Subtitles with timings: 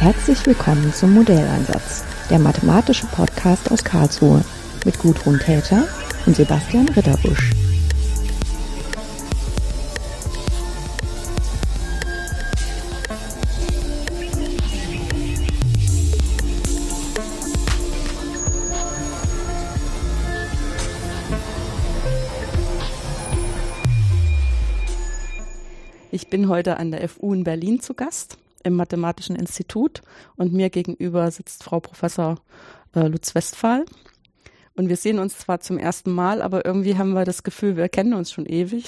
[0.00, 4.42] Herzlich willkommen zum Modelleinsatz, der mathematische Podcast aus Karlsruhe
[4.86, 5.86] mit Gudrun Täter
[6.24, 7.50] und Sebastian Ritterbusch.
[26.10, 30.02] Ich bin heute an der FU in Berlin zu Gast im Mathematischen Institut
[30.36, 32.36] und mir gegenüber sitzt Frau Professor
[32.94, 33.84] äh, Lutz Westphal.
[34.76, 37.88] Und wir sehen uns zwar zum ersten Mal, aber irgendwie haben wir das Gefühl, wir
[37.88, 38.86] kennen uns schon ewig,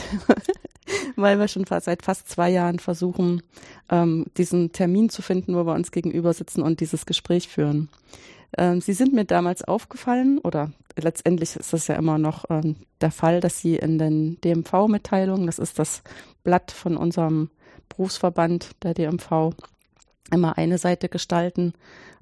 [1.16, 3.42] weil wir schon seit fast zwei Jahren versuchen,
[3.90, 7.88] ähm, diesen Termin zu finden, wo wir uns gegenüber sitzen und dieses Gespräch führen.
[8.56, 13.10] Ähm, Sie sind mir damals aufgefallen, oder letztendlich ist das ja immer noch ähm, der
[13.10, 16.02] Fall, dass Sie in den DMV-Mitteilungen, das ist das
[16.44, 17.50] Blatt von unserem
[17.96, 19.54] Berufsverband der DMV,
[20.30, 21.74] immer eine Seite gestalten,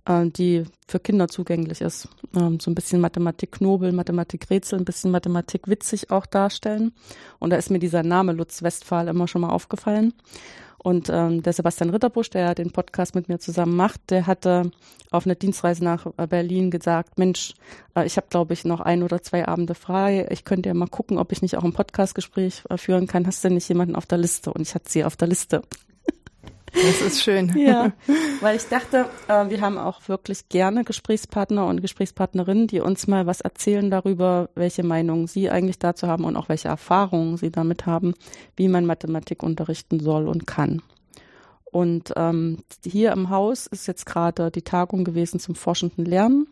[0.06, 2.08] äh, die für Kinder zugänglich ist.
[2.34, 6.92] Ähm, so ein bisschen Mathematik-Knobel, Mathematik-Rätsel, ein bisschen Mathematik-witzig auch darstellen.
[7.38, 10.14] Und da ist mir dieser Name Lutz Westphal immer schon mal aufgefallen.
[10.83, 14.70] Und ähm, der Sebastian Ritterbusch, der den Podcast mit mir zusammen macht, der hatte
[15.11, 17.55] auf einer Dienstreise nach äh, Berlin gesagt, Mensch,
[17.95, 20.27] äh, ich habe, glaube ich, noch ein oder zwei Abende frei.
[20.31, 23.27] Ich könnte ja mal gucken, ob ich nicht auch ein Podcastgespräch äh, führen kann.
[23.27, 24.53] Hast du denn nicht jemanden auf der Liste?
[24.53, 25.62] Und ich hatte sie auf der Liste.
[26.72, 27.52] Das ist schön.
[27.56, 27.92] Ja,
[28.40, 33.27] weil ich dachte, äh, wir haben auch wirklich gerne Gesprächspartner und Gesprächspartnerinnen, die uns mal
[33.27, 37.86] was erzählen darüber, welche Meinung sie eigentlich dazu haben und auch welche Erfahrungen sie damit
[37.86, 38.14] haben,
[38.56, 40.82] wie man Mathematik unterrichten soll und kann.
[41.70, 46.48] Und ähm, hier im Haus ist jetzt gerade die Tagung gewesen zum forschenden Lernen,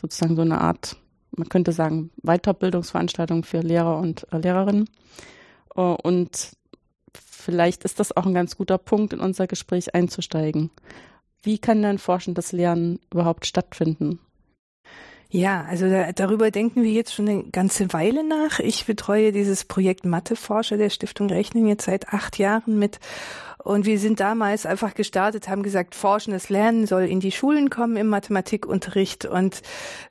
[0.00, 0.96] sozusagen so eine Art,
[1.36, 4.88] man könnte sagen, Weiterbildungsveranstaltung für Lehrer und äh, Lehrerinnen.
[5.74, 6.52] Äh, und
[7.14, 10.70] vielleicht ist das auch ein ganz guter Punkt, in unser Gespräch einzusteigen.
[11.42, 14.20] Wie kann denn forschendes Lernen überhaupt stattfinden?
[15.34, 18.58] Ja, also da, darüber denken wir jetzt schon eine ganze Weile nach.
[18.58, 23.00] Ich betreue dieses Projekt Matheforscher der Stiftung Rechnen jetzt seit acht Jahren mit.
[23.56, 27.96] Und wir sind damals einfach gestartet, haben gesagt, forschendes Lernen soll in die Schulen kommen
[27.96, 29.24] im Mathematikunterricht.
[29.24, 29.62] Und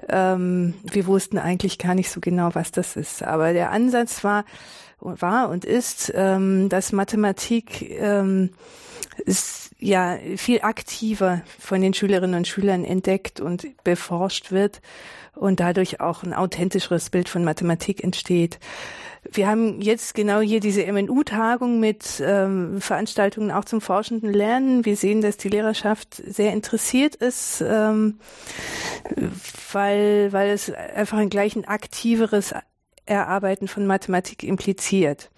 [0.09, 3.21] ähm, wir wussten eigentlich gar nicht so genau, was das ist.
[3.21, 4.43] Aber der Ansatz war,
[5.01, 8.51] war und ist, ähm, dass Mathematik ähm,
[9.25, 14.81] ist ja viel aktiver von den Schülerinnen und Schülern entdeckt und beforscht wird
[15.35, 18.59] und dadurch auch ein authentischeres Bild von Mathematik entsteht.
[19.29, 24.83] Wir haben jetzt genau hier diese MNU-Tagung mit ähm, Veranstaltungen auch zum forschenden Lernen.
[24.83, 28.19] Wir sehen, dass die Lehrerschaft sehr interessiert ist, ähm,
[29.71, 32.53] weil, weil es einfach ein gleich ein aktiveres
[33.05, 35.31] Erarbeiten von Mathematik impliziert.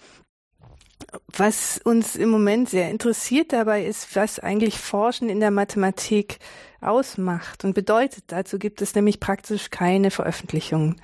[1.27, 6.39] Was uns im Moment sehr interessiert dabei ist, was eigentlich Forschen in der Mathematik
[6.83, 8.25] ausmacht und bedeutet.
[8.27, 11.01] Dazu gibt es nämlich praktisch keine Veröffentlichungen.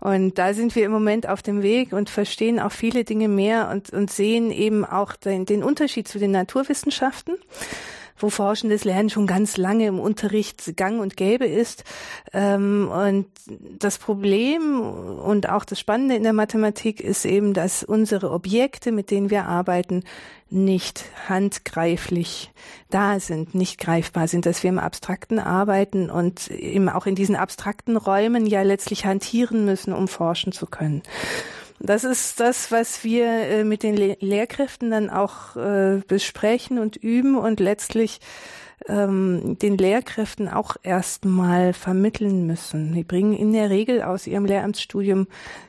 [0.00, 3.68] Und da sind wir im Moment auf dem Weg und verstehen auch viele Dinge mehr
[3.70, 7.36] und, und sehen eben auch den, den Unterschied zu den Naturwissenschaften
[8.18, 11.84] wo forschendes Lernen schon ganz lange im Unterricht gang und gäbe ist.
[12.32, 13.26] Ähm, und
[13.78, 19.10] das Problem und auch das Spannende in der Mathematik ist eben, dass unsere Objekte, mit
[19.10, 20.04] denen wir arbeiten,
[20.50, 22.50] nicht handgreiflich
[22.90, 27.36] da sind, nicht greifbar sind, dass wir im Abstrakten arbeiten und eben auch in diesen
[27.36, 31.02] abstrakten Räumen ja letztlich hantieren müssen, um forschen zu können.
[31.80, 36.96] Das ist das, was wir äh, mit den Le Lehrkräften dann auch äh, besprechen und
[36.96, 38.20] üben und letztlich
[38.88, 42.94] ähm, den Lehrkräften auch erstmal vermitteln müssen.
[42.94, 45.28] Die bringen in der Regel aus ihrem Lehramtsstudium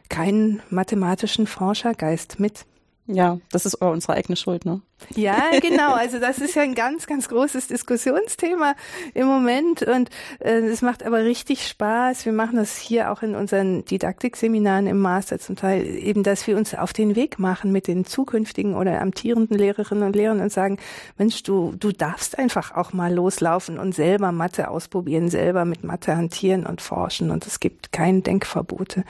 [0.09, 2.65] keinen mathematischen Forschergeist mit.
[3.11, 4.81] Ja, das ist unsere eigene Schuld, ne?
[5.15, 5.93] Ja, genau.
[5.93, 8.75] Also das ist ja ein ganz, ganz großes Diskussionsthema
[9.15, 12.25] im Moment und äh, es macht aber richtig Spaß.
[12.25, 16.55] Wir machen das hier auch in unseren Didaktikseminaren im Master zum Teil eben, dass wir
[16.55, 20.77] uns auf den Weg machen mit den zukünftigen oder amtierenden Lehrerinnen und Lehrern und sagen,
[21.17, 26.15] Mensch, du, du darfst einfach auch mal loslaufen und selber Mathe ausprobieren, selber mit Mathe
[26.15, 29.03] hantieren und forschen und es gibt keine Denkverbote.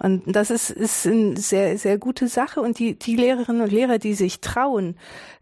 [0.00, 3.98] Und das ist, ist eine sehr, sehr gute Sache und die, die Lehrerinnen und Lehrer,
[3.98, 4.96] die sich trauen,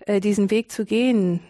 [0.06, 1.40] äh, diesen Weg zu gehen.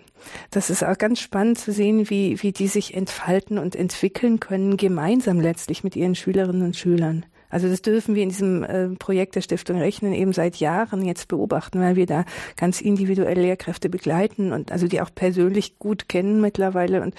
[0.50, 4.76] Das ist auch ganz spannend zu sehen, wie, wie die sich entfalten und entwickeln können,
[4.76, 7.24] gemeinsam letztlich mit ihren Schülerinnen und Schülern.
[7.48, 11.28] Also das dürfen wir in diesem äh, Projekt der Stiftung Rechnen eben seit Jahren jetzt
[11.28, 12.24] beobachten, weil wir da
[12.56, 17.14] ganz individuell Lehrkräfte begleiten und also die auch persönlich gut kennen mittlerweile und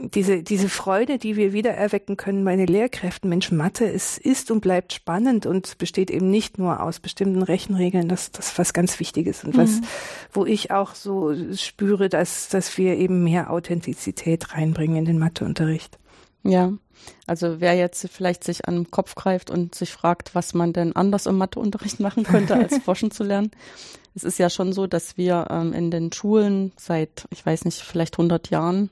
[0.00, 3.28] diese, diese Freude, die wir wieder erwecken können bei den Lehrkräften.
[3.28, 8.08] Mensch, Mathe ist, ist und bleibt spannend und besteht eben nicht nur aus bestimmten Rechenregeln.
[8.08, 9.84] Das, das ist was ganz Wichtiges und was, mhm.
[10.32, 15.98] wo ich auch so spüre, dass, dass wir eben mehr Authentizität reinbringen in den Matheunterricht.
[16.42, 16.72] Ja.
[17.26, 20.96] Also wer jetzt vielleicht sich an den Kopf greift und sich fragt, was man denn
[20.96, 23.50] anders im Matheunterricht machen könnte, als forschen zu lernen.
[24.14, 27.80] Es ist ja schon so, dass wir ähm, in den Schulen seit, ich weiß nicht,
[27.80, 28.90] vielleicht 100 Jahren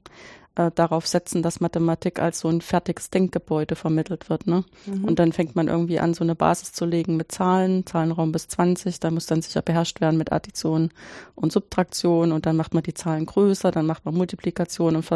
[0.54, 4.46] äh, darauf setzen, dass Mathematik als so ein fertiges Denkgebäude vermittelt wird.
[4.46, 4.64] Ne?
[4.87, 5.04] Mhm.
[5.04, 8.49] Und dann fängt man irgendwie an, so eine Basis zu legen mit Zahlen, Zahlenraum bis
[8.49, 10.90] 20, da muss dann sicher beherrscht werden mit Addition
[11.34, 15.08] und Subtraktion und dann macht man die Zahlen größer, dann macht man Multiplikation und,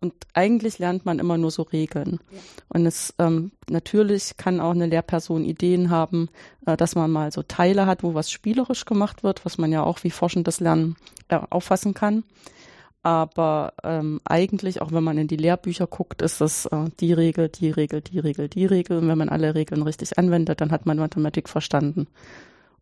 [0.00, 2.20] und eigentlich lernt man immer nur so Regeln.
[2.30, 2.38] Ja.
[2.68, 6.28] Und es ähm, natürlich kann auch eine Lehrperson Ideen haben,
[6.66, 9.82] äh, dass man mal so Teile hat, wo was spielerisch gemacht wird, was man ja
[9.82, 10.96] auch wie forschendes Lernen
[11.28, 12.24] äh, auffassen kann.
[13.02, 17.48] Aber ähm, eigentlich, auch wenn man in die Lehrbücher guckt, ist es äh, die Regel,
[17.48, 18.98] die Regel, die Regel, die Regel.
[18.98, 22.08] Und wenn man alle Regeln richtig anwendet, dann hat man Mathematik verstanden.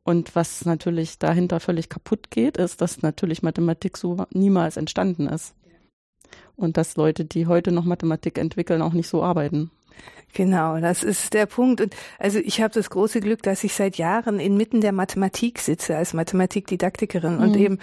[0.03, 5.55] Und was natürlich dahinter völlig kaputt geht, ist, dass natürlich Mathematik so niemals entstanden ist.
[6.55, 9.71] Und dass Leute, die heute noch Mathematik entwickeln, auch nicht so arbeiten.
[10.37, 11.81] Genau, das ist der Punkt.
[11.81, 15.97] Und also ich habe das große Glück, dass ich seit Jahren inmitten der Mathematik sitze
[15.97, 17.43] als Mathematikdidaktikerin mhm.
[17.43, 17.79] und eben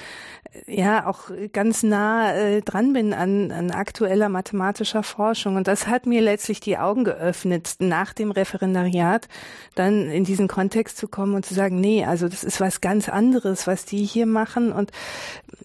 [0.67, 5.55] ja auch ganz nah äh, dran bin an, an aktueller mathematischer Forschung.
[5.55, 9.27] Und das hat mir letztlich die Augen geöffnet, nach dem Referendariat
[9.73, 13.09] dann in diesen Kontext zu kommen und zu sagen, nee, also das ist was ganz
[13.09, 14.71] anderes, was die hier machen.
[14.71, 14.91] Und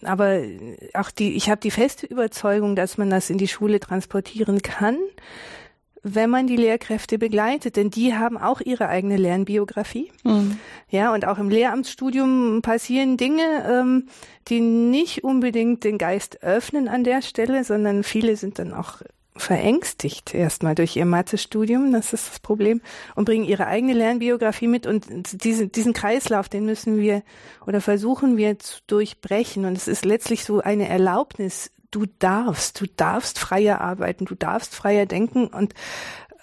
[0.05, 0.41] aber
[0.95, 4.97] auch die, ich habe die feste Überzeugung, dass man das in die Schule transportieren kann
[6.15, 10.11] wenn man die Lehrkräfte begleitet, denn die haben auch ihre eigene Lernbiografie.
[10.25, 10.59] Mhm.
[10.91, 14.09] Ja, und auch im Lehramtsstudium passieren Dinge, ähm,
[14.49, 19.03] die nicht unbedingt den Geist öffnen an der Stelle, sondern viele sind dann auch
[19.41, 22.81] verängstigt erstmal durch ihr Mathestudium, das ist das Problem,
[23.15, 25.07] und bringen ihre eigene Lernbiografie mit und
[25.45, 27.23] diesen, diesen Kreislauf, den müssen wir
[27.67, 32.87] oder versuchen wir zu durchbrechen und es ist letztlich so eine Erlaubnis, du darfst, du
[32.87, 35.75] darfst freier arbeiten, du darfst freier denken und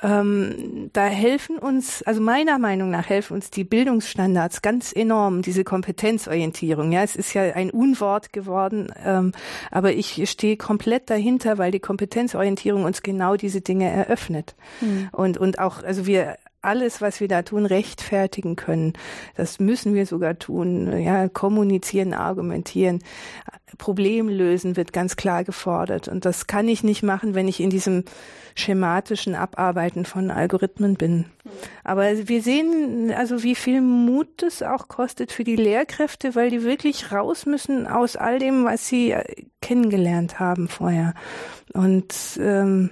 [0.01, 5.63] ähm, da helfen uns, also meiner Meinung nach helfen uns die Bildungsstandards ganz enorm, diese
[5.63, 6.91] Kompetenzorientierung.
[6.91, 9.31] Ja, es ist ja ein Unwort geworden, ähm,
[9.71, 14.55] aber ich stehe komplett dahinter, weil die Kompetenzorientierung uns genau diese Dinge eröffnet.
[14.81, 15.09] Mhm.
[15.11, 18.93] Und, und auch, also wir alles, was wir da tun, rechtfertigen können.
[19.35, 20.99] Das müssen wir sogar tun.
[20.99, 22.99] Ja, kommunizieren, argumentieren,
[23.77, 26.07] Problem lösen wird ganz klar gefordert.
[26.07, 28.03] Und das kann ich nicht machen, wenn ich in diesem
[28.55, 31.25] schematischen Abarbeiten von Algorithmen bin.
[31.83, 36.63] Aber wir sehen also, wie viel Mut es auch kostet für die Lehrkräfte, weil die
[36.63, 41.13] wirklich raus müssen aus all dem, was sie äh, kennengelernt haben vorher.
[41.73, 42.91] Und ähm,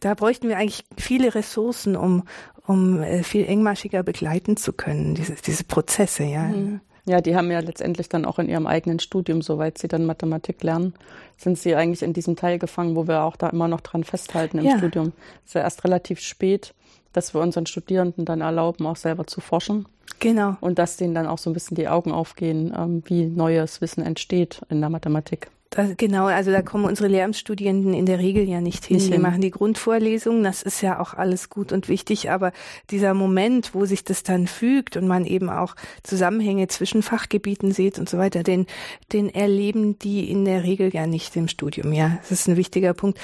[0.00, 2.24] da bräuchten wir eigentlich viele Ressourcen, um,
[2.70, 6.44] um äh, viel engmaschiger begleiten zu können, diese, diese Prozesse, ja.
[6.44, 6.80] Mhm.
[7.04, 10.62] Ja, die haben ja letztendlich dann auch in ihrem eigenen Studium, soweit sie dann Mathematik
[10.62, 10.94] lernen,
[11.36, 14.58] sind sie eigentlich in diesem Teil gefangen, wo wir auch da immer noch dran festhalten
[14.58, 14.78] im ja.
[14.78, 15.12] Studium.
[15.44, 16.74] Es ist ja erst relativ spät,
[17.12, 19.86] dass wir unseren Studierenden dann erlauben, auch selber zu forschen.
[20.20, 20.56] Genau.
[20.60, 24.04] Und dass denen dann auch so ein bisschen die Augen aufgehen, ähm, wie neues Wissen
[24.04, 25.50] entsteht in der Mathematik.
[25.70, 28.96] Das, genau, also da kommen unsere Lehramtsstudierenden in der Regel ja nicht hin.
[28.96, 32.50] Nicht Wir machen die Grundvorlesungen, das ist ja auch alles gut und wichtig, aber
[32.90, 38.00] dieser Moment, wo sich das dann fügt und man eben auch Zusammenhänge zwischen Fachgebieten sieht
[38.00, 38.66] und so weiter, den,
[39.12, 41.92] den erleben die in der Regel ja nicht im Studium.
[41.92, 43.20] Ja, das ist ein wichtiger Punkt.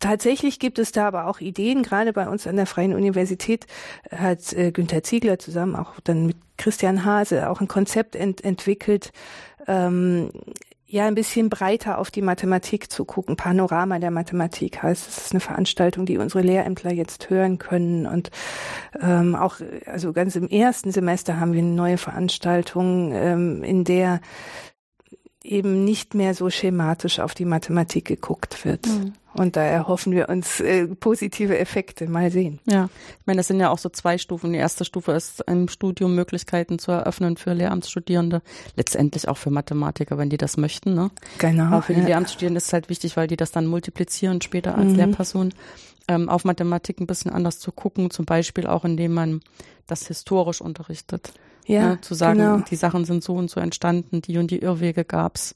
[0.00, 3.66] Tatsächlich gibt es da aber auch Ideen, gerade bei uns an der Freien Universität
[4.10, 9.12] hat äh, Günther Ziegler zusammen auch dann mit Christian Hase auch ein Konzept ent entwickelt,
[9.66, 10.30] ähm,
[10.94, 13.36] ja ein bisschen breiter auf die Mathematik zu gucken.
[13.36, 18.06] Panorama der Mathematik heißt, es ist eine Veranstaltung, die unsere Lehrämtler jetzt hören können.
[18.06, 18.30] Und
[19.00, 24.20] ähm, auch, also ganz im ersten Semester haben wir eine neue Veranstaltung, ähm, in der
[25.42, 28.86] eben nicht mehr so schematisch auf die Mathematik geguckt wird.
[28.86, 29.14] Mhm.
[29.34, 32.08] Und da erhoffen wir uns äh, positive Effekte.
[32.08, 32.60] Mal sehen.
[32.66, 32.88] Ja,
[33.18, 34.52] ich meine, das sind ja auch so zwei Stufen.
[34.52, 38.42] Die erste Stufe ist im Studium Möglichkeiten zu eröffnen für Lehramtsstudierende,
[38.76, 40.94] letztendlich auch für Mathematiker, wenn die das möchten.
[40.94, 41.10] Ne?
[41.38, 41.64] Genau.
[41.64, 42.06] Aber für die ja.
[42.06, 44.96] Lehramtsstudierenden ist es halt wichtig, weil die das dann multiplizieren später als mhm.
[44.96, 45.54] Lehrperson.
[46.06, 49.40] Ähm, auf Mathematik ein bisschen anders zu gucken, zum Beispiel auch indem man
[49.86, 51.32] das historisch unterrichtet.
[51.66, 52.00] Ja, ne?
[52.02, 52.58] zu sagen, genau.
[52.58, 55.54] die Sachen sind so und so entstanden, die und die Irrwege gab's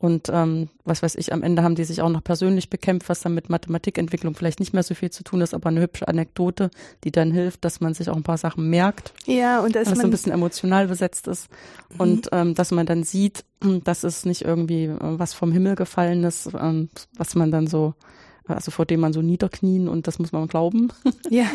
[0.00, 3.20] Und ähm, was weiß ich, am Ende haben die sich auch noch persönlich bekämpft, was
[3.20, 6.70] dann mit Mathematikentwicklung vielleicht nicht mehr so viel zu tun ist, aber eine hübsche Anekdote,
[7.04, 9.12] die dann hilft, dass man sich auch ein paar Sachen merkt.
[9.26, 11.50] Ja, und dass man so ein bisschen emotional besetzt ist.
[11.92, 12.00] Mhm.
[12.00, 13.44] Und ähm, dass man dann sieht,
[13.84, 16.88] dass es nicht irgendwie äh, was vom Himmel gefallen ist, ähm,
[17.18, 17.92] was man dann so
[18.54, 20.92] also vor dem man so niederknien und das muss man glauben.
[21.28, 21.46] Ja.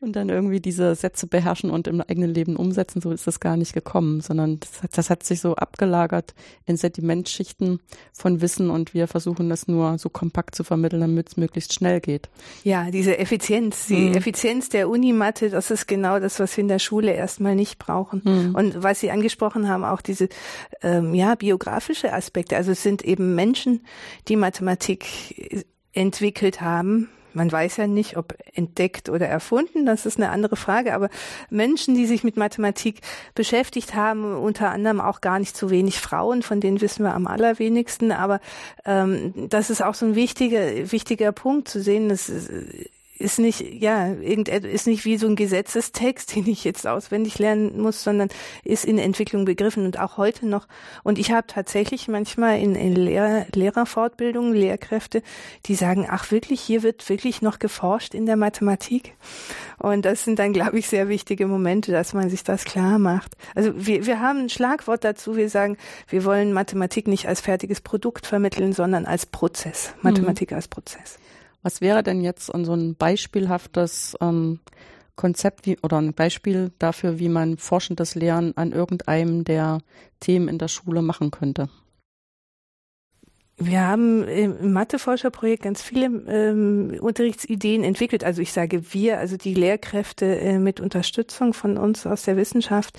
[0.00, 3.56] und dann irgendwie diese Sätze beherrschen und im eigenen Leben umsetzen, so ist das gar
[3.56, 7.80] nicht gekommen, sondern das hat, das hat sich so abgelagert in Sedimentschichten
[8.12, 12.00] von Wissen und wir versuchen das nur so kompakt zu vermitteln, damit es möglichst schnell
[12.00, 12.30] geht.
[12.64, 14.14] Ja, diese Effizienz, die mhm.
[14.14, 18.22] Effizienz der Unimatte, das ist genau das, was wir in der Schule erstmal nicht brauchen.
[18.24, 18.54] Mhm.
[18.54, 20.28] Und was Sie angesprochen haben, auch diese
[20.82, 22.56] ähm, ja biografische Aspekte.
[22.56, 23.84] Also es sind eben Menschen,
[24.28, 25.06] die Mathematik
[25.92, 27.08] entwickelt haben.
[27.32, 31.10] Man weiß ja nicht, ob entdeckt oder erfunden, das ist eine andere Frage, aber
[31.48, 33.02] Menschen, die sich mit Mathematik
[33.36, 37.28] beschäftigt haben, unter anderem auch gar nicht so wenig Frauen, von denen wissen wir am
[37.28, 38.40] allerwenigsten, aber
[38.84, 42.50] ähm, das ist auch so ein wichtiger, wichtiger Punkt zu sehen, dass ist
[43.38, 48.28] nicht, ja, ist nicht wie so ein Gesetzestext, den ich jetzt auswendig lernen muss, sondern
[48.64, 50.66] ist in Entwicklung begriffen und auch heute noch.
[51.02, 55.22] Und ich habe tatsächlich manchmal in, in Lehrer, Lehrerfortbildungen Lehrkräfte,
[55.66, 59.14] die sagen, ach wirklich, hier wird wirklich noch geforscht in der Mathematik.
[59.78, 63.36] Und das sind dann, glaube ich, sehr wichtige Momente, dass man sich das klar macht.
[63.54, 65.76] Also wir, wir haben ein Schlagwort dazu, wir sagen,
[66.08, 69.94] wir wollen Mathematik nicht als fertiges Produkt vermitteln, sondern als Prozess.
[70.02, 70.56] Mathematik mhm.
[70.56, 71.18] als Prozess.
[71.62, 74.60] Was wäre denn jetzt so ein beispielhaftes ähm,
[75.16, 79.80] Konzept wie, oder ein Beispiel dafür, wie man forschendes Lernen an irgendeinem der
[80.20, 81.68] Themen in der Schule machen könnte?
[83.62, 88.24] Wir haben im Matheforscherprojekt ganz viele ähm, Unterrichtsideen entwickelt.
[88.24, 92.98] Also ich sage wir, also die Lehrkräfte äh, mit Unterstützung von uns aus der Wissenschaft.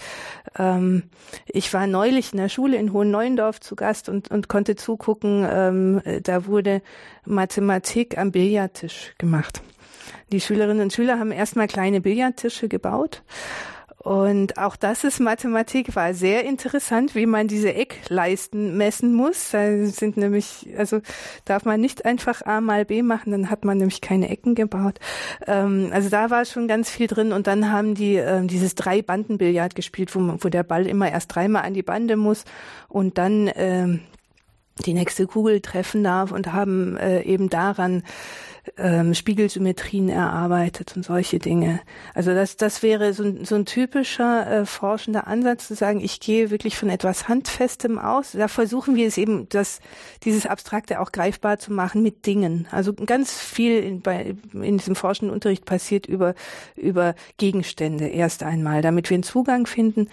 [0.59, 1.09] Ähm,
[1.47, 5.47] ich war neulich in der Schule in Hohenneuendorf zu Gast und, und konnte zugucken.
[5.49, 6.83] Ähm, da wurde
[7.25, 9.63] Mathematik am Billardtisch gemacht.
[10.31, 13.23] Die Schülerinnen und Schüler haben erstmal kleine Billardtische gebaut
[14.03, 19.51] und auch das ist Mathematik, war sehr interessant, wie man diese Eckleisten messen muss.
[19.51, 21.01] Da sind nämlich, also
[21.45, 24.99] darf man nicht einfach A mal B machen, dann hat man nämlich keine Ecken gebaut.
[25.45, 27.31] Ähm, also da war schon ganz viel drin.
[27.31, 31.61] Und dann haben die ähm, dieses Drei-Banden-Billard gespielt, wo, wo der Ball immer erst dreimal
[31.61, 32.45] an die Bande muss
[32.89, 33.99] und dann ähm,
[34.85, 38.01] die nächste Kugel treffen darf und haben äh, eben daran
[38.77, 41.81] ähm, Spiegelsymmetrien erarbeitet und solche Dinge.
[42.13, 46.19] Also das, das wäre so ein, so ein typischer äh, forschender Ansatz zu sagen, ich
[46.19, 48.31] gehe wirklich von etwas Handfestem aus.
[48.33, 49.79] Da versuchen wir es eben, das,
[50.23, 52.67] dieses Abstrakte auch greifbar zu machen mit Dingen.
[52.71, 56.33] Also ganz viel in, bei, in diesem forschenden Unterricht passiert über,
[56.75, 60.07] über Gegenstände erst einmal, damit wir einen Zugang finden.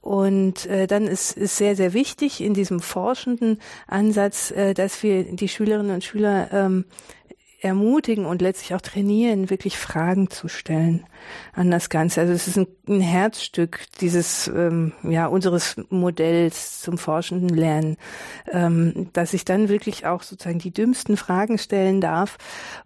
[0.00, 5.24] Und äh, dann ist, ist sehr, sehr wichtig in diesem forschenden Ansatz, äh, dass wir
[5.24, 6.84] die Schülerinnen und Schüler ähm,
[7.60, 11.04] ermutigen und letztlich auch trainieren, wirklich Fragen zu stellen
[11.52, 12.20] an das Ganze.
[12.20, 17.96] Also es ist ein, ein Herzstück dieses ähm, ja unseres Modells zum forschenden Lernen,
[18.52, 22.38] ähm, dass ich dann wirklich auch sozusagen die dümmsten Fragen stellen darf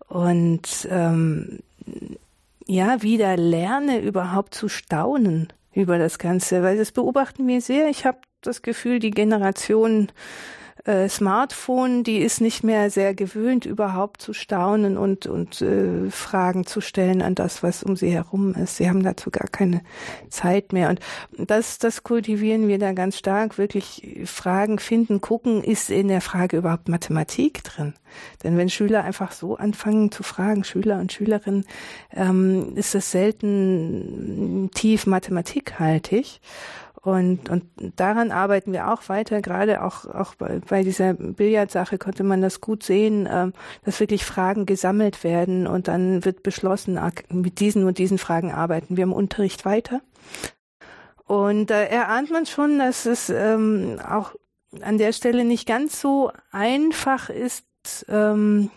[0.09, 1.59] und ähm,
[2.67, 7.89] ja wieder lerne überhaupt zu staunen über das Ganze, weil das beobachten wir sehr.
[7.89, 10.09] Ich habe das Gefühl, die Generation
[10.85, 16.67] äh, Smartphone, die ist nicht mehr sehr gewöhnt, überhaupt zu staunen und, und äh, Fragen
[16.67, 18.77] zu stellen an das, was um sie herum ist.
[18.77, 19.83] Sie haben dazu gar keine
[20.29, 20.89] Zeit mehr.
[20.89, 21.01] Und
[21.39, 26.57] das, das kultivieren wir da ganz stark, wirklich Fragen finden, gucken, ist in der Frage
[26.57, 27.95] überhaupt Mathematik drin?
[28.43, 31.65] Denn wenn Schüler einfach so anfangen zu fragen, Schüler und Schülerinnen,
[32.13, 36.41] ähm, ist das selten tief mathematikhaltig.
[37.03, 37.65] Und, und
[37.97, 39.43] daran arbeiten wir auch weiter.
[39.43, 43.51] Gerade auch, auch bei, bei dieser Billardsache konnte man das gut sehen, äh,
[43.85, 48.97] dass wirklich Fragen gesammelt werden und dann wird beschlossen, mit diesen und diesen Fragen arbeiten
[48.97, 50.01] wir im Unterricht weiter.
[51.27, 54.37] Und da äh, erahnt man schon, dass es ähm, auch
[54.81, 57.67] an der Stelle nicht ganz so einfach ist,
[58.09, 58.71] ähm,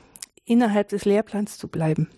[0.45, 2.09] innerhalb des Lehrplans zu bleiben.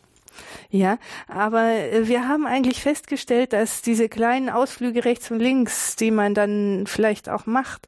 [0.69, 0.97] Ja,
[1.27, 6.33] aber äh, wir haben eigentlich festgestellt, dass diese kleinen Ausflüge rechts und links, die man
[6.33, 7.87] dann vielleicht auch macht,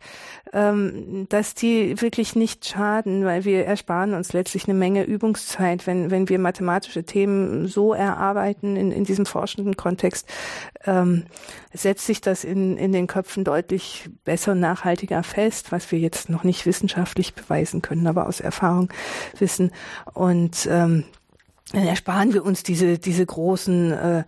[0.53, 6.09] ähm, dass die wirklich nicht schaden, weil wir ersparen uns letztlich eine Menge Übungszeit, wenn,
[6.09, 10.27] wenn wir mathematische Themen so erarbeiten in, in diesem forschenden Kontext,
[10.85, 11.25] ähm,
[11.73, 16.29] setzt sich das in, in den Köpfen deutlich besser und nachhaltiger fest, was wir jetzt
[16.29, 18.89] noch nicht wissenschaftlich beweisen können, aber aus Erfahrung
[19.37, 19.71] wissen.
[20.13, 21.03] Und ähm,
[21.71, 24.23] dann ersparen wir uns diese, diese großen äh,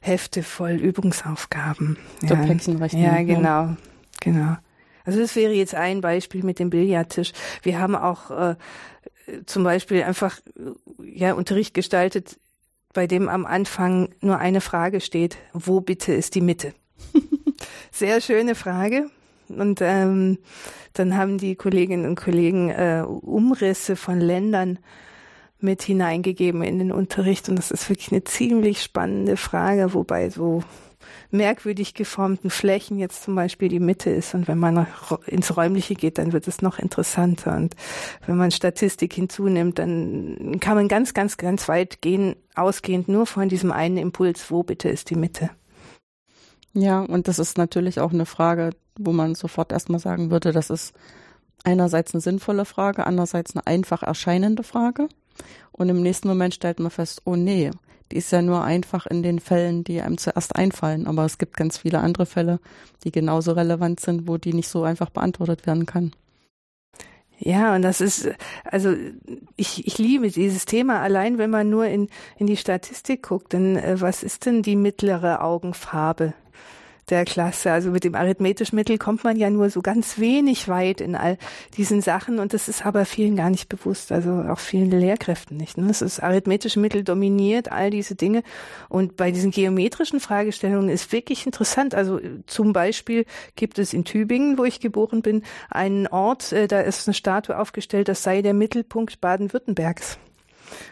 [0.00, 1.98] Hefte voll Übungsaufgaben.
[2.22, 3.76] Ja, ja, genau,
[4.20, 4.56] genau.
[5.04, 7.32] Also das wäre jetzt ein Beispiel mit dem Billardtisch.
[7.62, 8.56] Wir haben auch äh,
[9.46, 10.40] zum Beispiel einfach
[11.02, 12.38] ja Unterricht gestaltet,
[12.92, 16.74] bei dem am Anfang nur eine Frage steht: Wo bitte ist die Mitte?
[17.90, 19.10] Sehr schöne Frage.
[19.48, 20.38] Und ähm,
[20.92, 24.78] dann haben die Kolleginnen und Kollegen äh, Umrisse von Ländern
[25.60, 27.48] mit hineingegeben in den Unterricht.
[27.48, 30.62] Und das ist wirklich eine ziemlich spannende Frage, wobei so
[31.30, 34.34] merkwürdig geformten Flächen jetzt zum Beispiel die Mitte ist.
[34.34, 34.86] Und wenn man
[35.26, 37.56] ins Räumliche geht, dann wird es noch interessanter.
[37.56, 37.74] Und
[38.26, 43.48] wenn man Statistik hinzunimmt, dann kann man ganz, ganz, ganz weit gehen, ausgehend nur von
[43.48, 45.50] diesem einen Impuls, wo bitte ist die Mitte.
[46.72, 50.70] Ja, und das ist natürlich auch eine Frage, wo man sofort erstmal sagen würde, das
[50.70, 50.94] ist
[51.64, 55.08] einerseits eine sinnvolle Frage, andererseits eine einfach erscheinende Frage.
[55.72, 57.70] Und im nächsten Moment stellt man fest, oh nee,
[58.10, 61.06] die ist ja nur einfach in den Fällen, die einem zuerst einfallen.
[61.06, 62.60] Aber es gibt ganz viele andere Fälle,
[63.04, 66.12] die genauso relevant sind, wo die nicht so einfach beantwortet werden kann.
[67.40, 68.28] Ja, und das ist,
[68.64, 68.94] also
[69.56, 73.76] ich, ich liebe dieses Thema, allein wenn man nur in, in die Statistik guckt, denn
[73.76, 76.34] äh, was ist denn die mittlere Augenfarbe
[77.10, 77.72] der Klasse.
[77.72, 81.38] Also mit dem arithmetischen Mittel kommt man ja nur so ganz wenig weit in all
[81.76, 85.78] diesen Sachen und das ist aber vielen gar nicht bewusst, also auch vielen Lehrkräften nicht.
[85.78, 85.88] Ne?
[85.88, 88.42] Das arithmetische Mittel dominiert all diese Dinge
[88.88, 91.94] und bei diesen geometrischen Fragestellungen ist wirklich interessant.
[91.94, 93.24] Also zum Beispiel
[93.56, 97.58] gibt es in Tübingen, wo ich geboren bin, einen Ort, äh, da ist eine Statue
[97.58, 100.18] aufgestellt, das sei der Mittelpunkt Baden-Württembergs.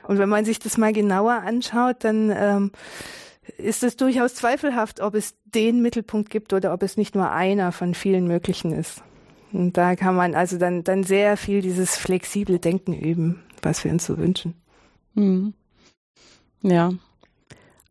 [0.07, 2.71] Und wenn man sich das mal genauer anschaut, dann ähm,
[3.59, 7.73] ist es durchaus zweifelhaft, ob es den Mittelpunkt gibt oder ob es nicht nur einer
[7.73, 9.03] von vielen möglichen ist.
[9.53, 13.93] Und da kann man also dann, dann sehr viel dieses flexible Denken üben, was wir
[13.93, 14.55] uns so wünschen.
[15.15, 15.55] Mhm.
[16.63, 16.93] Ja.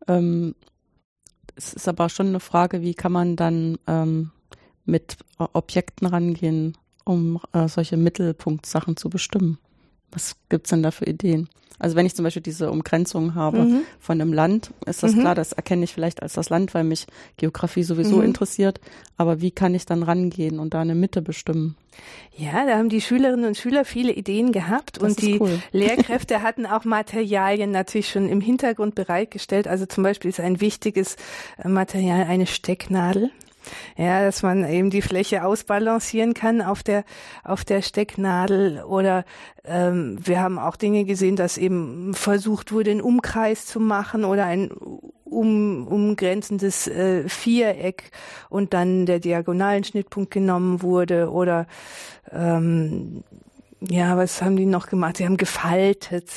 [0.06, 0.54] Ähm,
[1.56, 4.30] es ist aber schon eine Frage, wie kann man dann ähm,
[4.84, 9.58] mit Objekten rangehen, um äh, solche Mittelpunktsachen zu bestimmen?
[10.12, 11.48] Was gibt's denn da für Ideen?
[11.78, 13.82] Also wenn ich zum Beispiel diese Umgrenzung habe mhm.
[14.00, 15.20] von einem Land, ist das mhm.
[15.20, 18.24] klar, das erkenne ich vielleicht als das Land, weil mich Geografie sowieso mhm.
[18.24, 18.80] interessiert.
[19.16, 21.76] Aber wie kann ich dann rangehen und da eine Mitte bestimmen?
[22.34, 25.60] Ja, da haben die Schülerinnen und Schüler viele Ideen gehabt das und die cool.
[25.72, 29.68] Lehrkräfte hatten auch Materialien natürlich schon im Hintergrund bereitgestellt.
[29.68, 31.16] Also zum Beispiel ist ein wichtiges
[31.62, 33.30] Material eine Stecknadel.
[33.96, 37.04] Ja, dass man eben die Fläche ausbalancieren kann auf der
[37.44, 39.24] auf der Stecknadel oder
[39.64, 44.44] ähm, wir haben auch Dinge gesehen, dass eben versucht wurde, einen Umkreis zu machen oder
[44.46, 44.70] ein
[45.24, 48.10] um, umgrenzendes äh, Viereck
[48.48, 51.66] und dann der diagonalen Schnittpunkt genommen wurde oder
[52.32, 53.24] ähm,
[53.90, 55.18] ja, was haben die noch gemacht?
[55.18, 56.30] Sie haben gefaltet,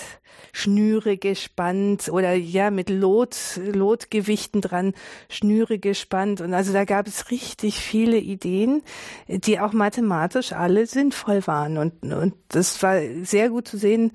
[0.52, 4.94] Schnüre gespannt oder ja, mit Lot, Lotgewichten dran
[5.30, 6.42] Schnüre gespannt.
[6.42, 8.82] Und also da gab es richtig viele Ideen,
[9.28, 11.78] die auch mathematisch alle sinnvoll waren.
[11.78, 14.12] Und, und das war sehr gut zu sehen.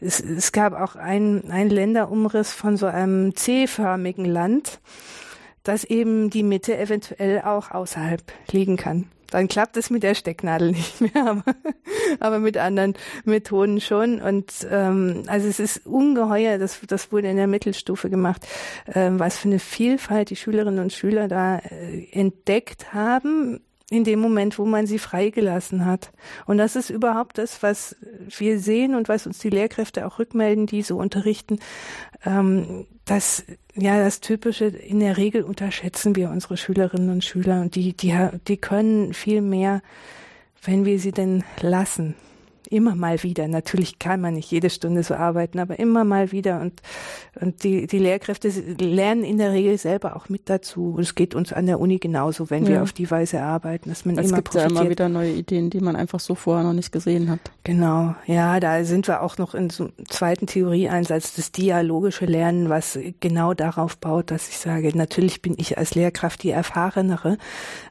[0.00, 4.80] Es, es gab auch einen, einen Länderumriss von so einem C-förmigen Land,
[5.62, 10.70] dass eben die Mitte eventuell auch außerhalb liegen kann dann klappt es mit der Stecknadel
[10.72, 11.44] nicht mehr, aber,
[12.20, 12.94] aber mit anderen
[13.24, 14.20] Methoden schon.
[14.20, 18.46] Und ähm, also es ist ungeheuer, das, das wurde in der Mittelstufe gemacht,
[18.94, 24.18] ähm, was für eine Vielfalt die Schülerinnen und Schüler da äh, entdeckt haben in dem
[24.18, 26.10] Moment, wo man sie freigelassen hat.
[26.46, 27.96] Und das ist überhaupt das, was
[28.36, 31.58] wir sehen und was uns die Lehrkräfte auch rückmelden, die so unterrichten.
[32.24, 33.44] Ähm, das,
[33.74, 38.16] ja, das Typische, in der Regel unterschätzen wir unsere Schülerinnen und Schüler und die, die,
[38.48, 39.82] die können viel mehr,
[40.62, 42.14] wenn wir sie denn lassen
[42.68, 43.48] immer mal wieder.
[43.48, 46.60] Natürlich kann man nicht jede Stunde so arbeiten, aber immer mal wieder.
[46.60, 46.80] Und,
[47.40, 50.94] und die, die Lehrkräfte lernen in der Regel selber auch mit dazu.
[50.96, 52.70] Und es geht uns an der Uni genauso, wenn ja.
[52.70, 54.72] wir auf die Weise arbeiten, dass man es immer gibt profitiert.
[54.72, 57.40] ja immer wieder neue Ideen, die man einfach so vorher noch nicht gesehen hat.
[57.62, 62.68] Genau, ja, da sind wir auch noch in so einem zweiten Theorieeinsatz, das dialogische Lernen,
[62.68, 67.38] was genau darauf baut, dass ich sage, natürlich bin ich als Lehrkraft die Erfahrenere,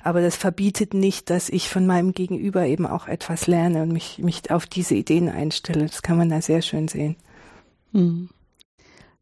[0.03, 4.19] aber das verbietet nicht, dass ich von meinem Gegenüber eben auch etwas lerne und mich,
[4.19, 5.85] mich auf diese Ideen einstelle.
[5.85, 7.15] Das kann man da sehr schön sehen.
[7.91, 8.29] Hm.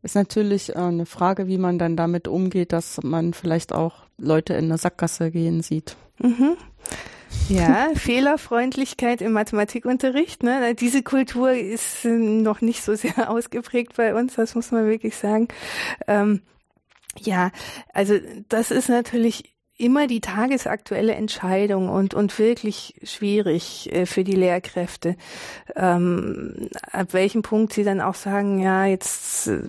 [0.03, 4.53] Ist natürlich äh, eine Frage, wie man dann damit umgeht, dass man vielleicht auch Leute
[4.53, 5.95] in eine Sackgasse gehen sieht.
[6.19, 6.57] Mhm.
[7.49, 10.43] Ja, Fehlerfreundlichkeit im Mathematikunterricht.
[10.43, 10.75] Ne?
[10.75, 15.47] Diese Kultur ist noch nicht so sehr ausgeprägt bei uns, das muss man wirklich sagen.
[16.07, 16.41] Ähm,
[17.19, 17.51] ja,
[17.93, 18.15] also
[18.47, 19.50] das ist natürlich
[19.81, 25.15] immer die tagesaktuelle Entscheidung und, und wirklich schwierig äh, für die Lehrkräfte,
[25.75, 29.63] ähm, ab welchem Punkt sie dann auch sagen, ja, jetzt äh,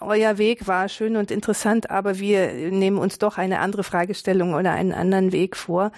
[0.00, 4.72] euer Weg war schön und interessant, aber wir nehmen uns doch eine andere Fragestellung oder
[4.72, 5.90] einen anderen Weg vor.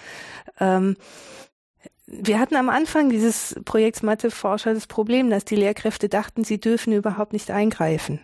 [0.59, 0.95] Ähm,
[2.05, 6.93] wir hatten am Anfang dieses Projekts Matheforscher das Problem, dass die Lehrkräfte dachten, sie dürfen
[6.93, 8.19] überhaupt nicht eingreifen.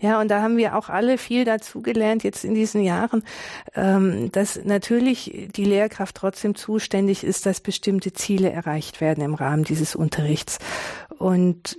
[0.00, 3.22] Ja, und da haben wir auch alle viel dazugelernt jetzt in diesen Jahren,
[3.74, 9.64] ähm, dass natürlich die Lehrkraft trotzdem zuständig ist, dass bestimmte Ziele erreicht werden im Rahmen
[9.64, 10.58] dieses Unterrichts.
[11.18, 11.78] Und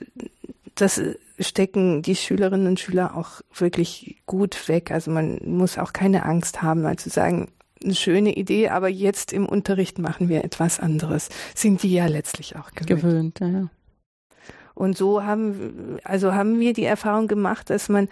[0.75, 1.01] das
[1.39, 4.91] stecken die Schülerinnen und Schüler auch wirklich gut weg.
[4.91, 7.49] Also man muss auch keine Angst haben, mal zu sagen,
[7.83, 11.29] eine schöne Idee, aber jetzt im Unterricht machen wir etwas anderes.
[11.55, 13.35] Sind die ja letztlich auch gewöhnt.
[13.35, 13.69] Gewöhnt, ja.
[14.79, 18.07] Und so haben, also haben wir die Erfahrung gemacht, dass man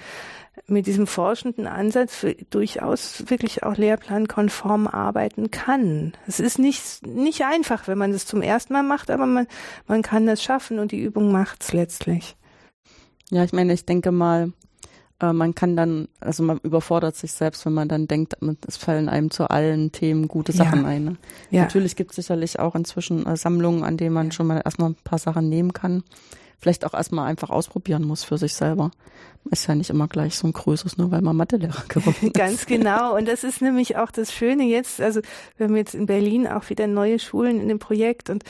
[0.67, 6.11] mit diesem forschenden Ansatz durchaus wirklich auch lehrplankonform arbeiten kann.
[6.27, 9.47] Es ist nicht, nicht einfach, wenn man das zum ersten Mal macht, aber man,
[9.87, 12.35] man kann das schaffen und die Übung macht's letztlich.
[13.29, 14.51] Ja, ich meine, ich denke mal,
[15.21, 18.35] äh, man kann dann, also man überfordert sich selbst, wenn man dann denkt,
[18.67, 20.87] es fallen einem zu allen Themen gute Sachen ja.
[20.87, 21.03] ein.
[21.05, 21.17] Ne?
[21.49, 21.61] Ja.
[21.61, 24.97] Natürlich gibt es sicherlich auch inzwischen äh, Sammlungen, an denen man schon mal erstmal ein
[25.05, 26.03] paar Sachen nehmen kann
[26.59, 28.91] vielleicht auch erstmal einfach ausprobieren muss für sich selber.
[29.49, 32.33] Ist ja nicht immer gleich so ein Größeres, nur weil man Mathelehrer geworden ist.
[32.33, 33.15] Ganz genau.
[33.15, 34.99] Und das ist nämlich auch das Schöne jetzt.
[34.99, 35.21] Also
[35.55, 38.43] wir haben jetzt in Berlin auch wieder neue Schulen in dem Projekt und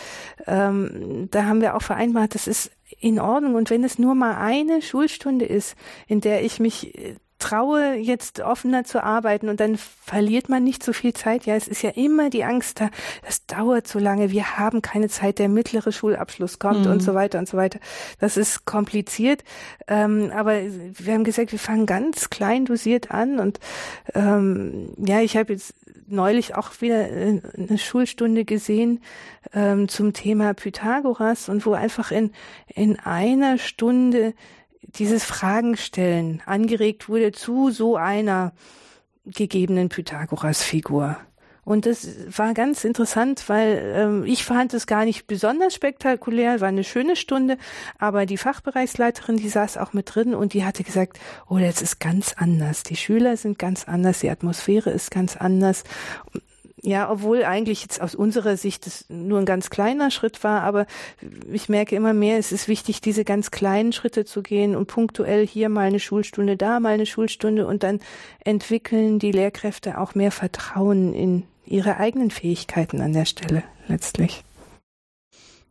[0.47, 3.55] ähm, da haben wir auch vereinbart, das ist in Ordnung.
[3.55, 5.75] Und wenn es nur mal eine Schulstunde ist,
[6.07, 10.83] in der ich mich äh, traue, jetzt offener zu arbeiten und dann verliert man nicht
[10.83, 11.45] so viel Zeit.
[11.45, 12.89] Ja, es ist ja immer die Angst da,
[13.25, 16.93] das dauert so lange, wir haben keine Zeit, der mittlere Schulabschluss kommt mhm.
[16.93, 17.79] und so weiter und so weiter.
[18.19, 19.43] Das ist kompliziert,
[19.87, 23.59] ähm, aber wir haben gesagt, wir fangen ganz klein dosiert an und
[24.13, 25.73] ähm, ja, ich habe jetzt
[26.07, 29.01] neulich auch wieder äh, eine Schulstunde gesehen
[29.53, 32.31] ähm, zum Thema Pythagoras und wo einfach in,
[32.67, 34.33] in einer Stunde
[34.87, 38.53] dieses Fragenstellen angeregt wurde zu so einer
[39.25, 41.17] gegebenen Pythagoras-Figur.
[41.67, 46.69] Und das war ganz interessant, weil ähm, ich fand es gar nicht besonders spektakulär, war
[46.69, 47.57] eine schöne Stunde,
[47.99, 51.19] aber die Fachbereichsleiterin, die saß auch mit drin und die hatte gesagt,
[51.49, 52.83] oh, das ist ganz anders.
[52.83, 55.83] Die Schüler sind ganz anders, die Atmosphäre ist ganz anders.
[56.87, 60.85] Ja, obwohl eigentlich jetzt aus unserer Sicht es nur ein ganz kleiner Schritt war, aber
[61.51, 65.45] ich merke immer mehr, es ist wichtig, diese ganz kleinen Schritte zu gehen und punktuell
[65.45, 67.99] hier mal eine Schulstunde, da mal eine Schulstunde und dann
[68.39, 74.45] entwickeln die Lehrkräfte auch mehr Vertrauen in ihre eigenen Fähigkeiten an der Stelle letztlich.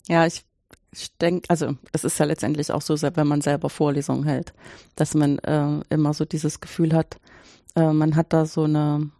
[0.09, 0.45] Ja, ich
[0.93, 4.53] ich denke, also es ist ja letztendlich auch so, wenn man selber Vorlesungen hält,
[4.97, 7.17] dass man äh, immer so dieses Gefühl hat,
[7.75, 9.11] äh, man hat da so eine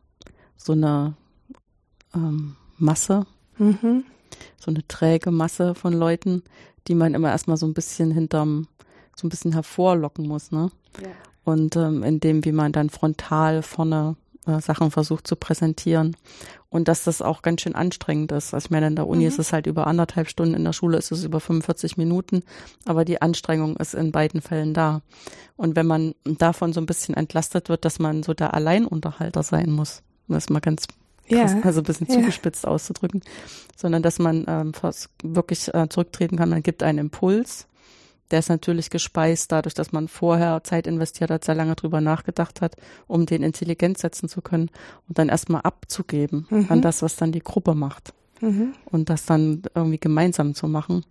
[0.59, 1.17] so eine
[2.17, 3.27] ähm, Masse,
[3.59, 4.05] mhm.
[4.59, 6.43] so eine träge Masse von Leuten,
[6.89, 8.67] die man immer erstmal so ein bisschen hinterm,
[9.15, 10.71] so ein bisschen hervorlocken muss, ne?
[11.01, 11.09] Ja.
[11.45, 16.17] Und ähm, in dem, wie man dann frontal vorne äh, Sachen versucht zu präsentieren.
[16.71, 18.55] Und dass das auch ganz schön anstrengend ist.
[18.55, 19.29] Also ich meine, in der Uni mhm.
[19.29, 22.43] ist es halt über anderthalb Stunden, in der Schule ist es über 45 Minuten,
[22.85, 25.03] aber die Anstrengung ist in beiden Fällen da.
[25.57, 29.71] Und wenn man davon so ein bisschen entlastet wird, dass man so der Alleinunterhalter sein
[29.71, 30.87] muss, das ist mal ganz
[31.29, 31.61] ja.
[31.63, 32.71] also ein bisschen zugespitzt ja.
[32.71, 33.23] auszudrücken,
[33.77, 34.73] sondern dass man ähm,
[35.23, 36.51] wirklich äh, zurücktreten kann.
[36.51, 37.67] Man gibt einen Impuls.
[38.33, 42.61] Der ist natürlich gespeist dadurch, dass man vorher Zeit investiert hat, sehr lange drüber nachgedacht
[42.61, 42.75] hat,
[43.07, 44.69] um den intelligent setzen zu können
[45.09, 46.67] und dann erstmal abzugeben mhm.
[46.69, 48.13] an das, was dann die Gruppe macht.
[48.41, 48.73] Mhm.
[48.87, 51.05] Und das dann irgendwie gemeinsam zu machen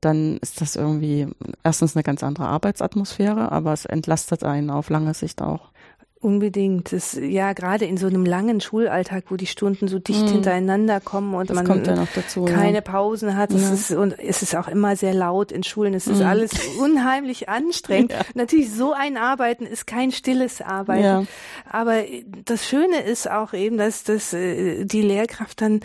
[0.00, 1.28] dann ist das irgendwie
[1.62, 5.70] erstens eine ganz andere Arbeitsatmosphäre, aber es entlastet einen auf lange Sicht auch.
[6.22, 6.92] Unbedingt.
[6.92, 10.32] Das, ja, gerade in so einem langen Schulalltag, wo die Stunden so dicht mhm.
[10.32, 12.80] hintereinander kommen und das man ja dazu, keine ja.
[12.82, 13.52] Pausen hat.
[13.52, 13.72] Ja.
[13.72, 15.94] Ist, und es ist auch immer sehr laut in Schulen.
[15.94, 16.26] Es ist mhm.
[16.26, 18.14] alles unheimlich anstrengend.
[18.34, 21.26] Natürlich, so ein Arbeiten ist kein stilles Arbeiten.
[21.70, 22.02] Aber
[22.44, 25.80] das Schöne ist auch eben, dass, dass äh, die Lehrkraft dann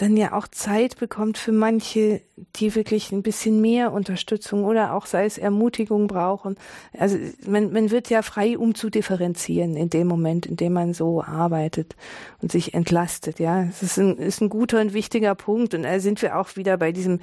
[0.00, 2.22] dann ja auch Zeit bekommt für manche,
[2.56, 6.56] die wirklich ein bisschen mehr Unterstützung oder auch sei es Ermutigung brauchen.
[6.96, 10.94] Also man, man wird ja frei, um zu differenzieren in dem Moment, in dem man
[10.94, 11.96] so arbeitet
[12.40, 13.38] und sich entlastet.
[13.38, 15.74] Ja, es ist ein, ist ein guter und wichtiger Punkt.
[15.74, 17.20] Und da sind wir auch wieder bei diesem,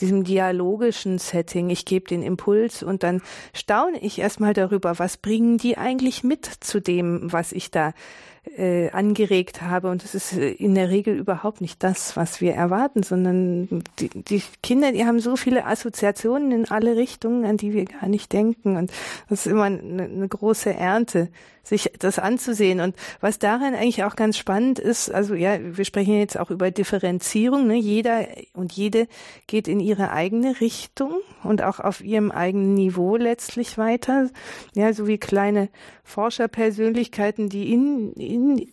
[0.00, 1.70] diesem dialogischen Setting.
[1.70, 6.46] Ich gebe den Impuls und dann staune ich erstmal darüber, was bringen die eigentlich mit
[6.46, 7.92] zu dem, was ich da
[8.56, 9.90] äh, angeregt habe.
[9.90, 14.08] Und das ist äh, in der Regel überhaupt nicht das, was wir erwarten, sondern die,
[14.08, 18.32] die Kinder, die haben so viele Assoziationen in alle Richtungen, an die wir gar nicht
[18.32, 18.76] denken.
[18.76, 18.90] Und
[19.28, 21.28] das ist immer eine, eine große Ernte,
[21.62, 22.80] sich das anzusehen.
[22.80, 26.70] Und was daran eigentlich auch ganz spannend ist, also ja, wir sprechen jetzt auch über
[26.70, 27.66] Differenzierung.
[27.68, 27.76] Ne?
[27.76, 29.06] Jeder und jede
[29.46, 34.28] geht in ihre eigene Richtung und auch auf ihrem eigenen Niveau letztlich weiter.
[34.74, 35.68] Ja, so wie kleine
[36.02, 38.68] Forscherpersönlichkeiten, die in, in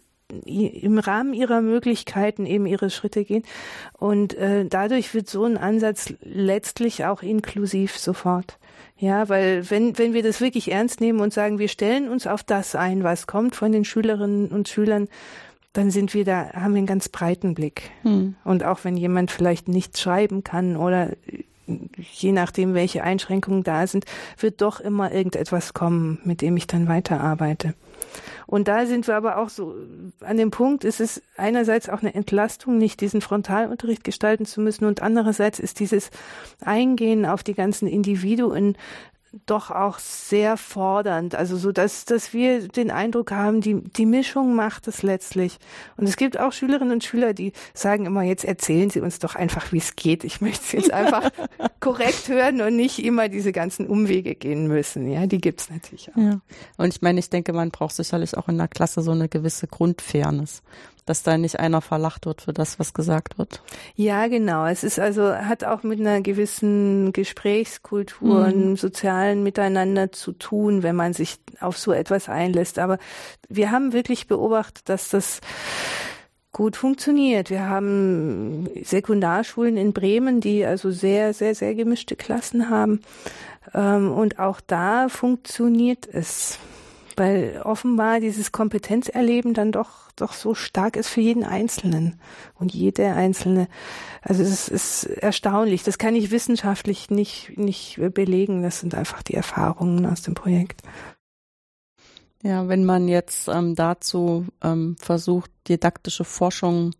[0.45, 3.43] im Rahmen ihrer Möglichkeiten eben ihre Schritte gehen.
[3.93, 8.57] Und äh, dadurch wird so ein Ansatz letztlich auch inklusiv sofort.
[8.97, 12.43] Ja, weil wenn, wenn wir das wirklich ernst nehmen und sagen, wir stellen uns auf
[12.43, 15.09] das ein, was kommt von den Schülerinnen und Schülern,
[15.73, 17.91] dann sind wir da, haben wir einen ganz breiten Blick.
[18.03, 18.35] Hm.
[18.45, 21.11] Und auch wenn jemand vielleicht nicht schreiben kann oder
[21.67, 24.05] je nachdem, welche Einschränkungen da sind,
[24.37, 27.73] wird doch immer irgendetwas kommen, mit dem ich dann weiterarbeite.
[28.47, 29.75] Und da sind wir aber auch so
[30.19, 34.85] an dem Punkt, ist es einerseits auch eine Entlastung, nicht diesen Frontalunterricht gestalten zu müssen
[34.85, 36.11] und andererseits ist dieses
[36.63, 38.77] Eingehen auf die ganzen Individuen
[39.45, 41.35] doch auch sehr fordernd.
[41.35, 45.57] Also so, dass, dass wir den Eindruck haben, die, die Mischung macht es letztlich.
[45.97, 49.35] Und es gibt auch Schülerinnen und Schüler, die sagen immer, jetzt erzählen Sie uns doch
[49.35, 50.23] einfach, wie es geht.
[50.23, 51.29] Ich möchte es jetzt einfach
[51.79, 55.09] korrekt hören und nicht immer diese ganzen Umwege gehen müssen.
[55.11, 56.21] Ja, die gibt's natürlich auch.
[56.21, 56.39] Ja.
[56.77, 59.67] Und ich meine, ich denke, man braucht sicherlich auch in der Klasse so eine gewisse
[59.67, 60.63] Grundfairness
[61.05, 63.61] dass da nicht einer verlacht wird für das, was gesagt wird.
[63.95, 64.65] Ja, genau.
[64.65, 68.45] Es ist also, hat auch mit einer gewissen Gesprächskultur, mhm.
[68.45, 72.79] einem sozialen Miteinander zu tun, wenn man sich auf so etwas einlässt.
[72.79, 72.97] Aber
[73.49, 75.41] wir haben wirklich beobachtet, dass das
[76.51, 77.49] gut funktioniert.
[77.49, 83.01] Wir haben Sekundarschulen in Bremen, die also sehr, sehr, sehr gemischte Klassen haben.
[83.73, 86.57] Ähm, und auch da funktioniert es
[87.17, 92.19] weil offenbar dieses Kompetenzerleben dann doch doch so stark ist für jeden Einzelnen
[92.55, 93.67] und jede Einzelne.
[94.21, 95.83] Also es ist erstaunlich.
[95.83, 98.63] Das kann ich wissenschaftlich nicht nicht belegen.
[98.63, 100.81] Das sind einfach die Erfahrungen aus dem Projekt.
[102.43, 106.93] Ja, wenn man jetzt ähm, dazu ähm, versucht, didaktische Forschung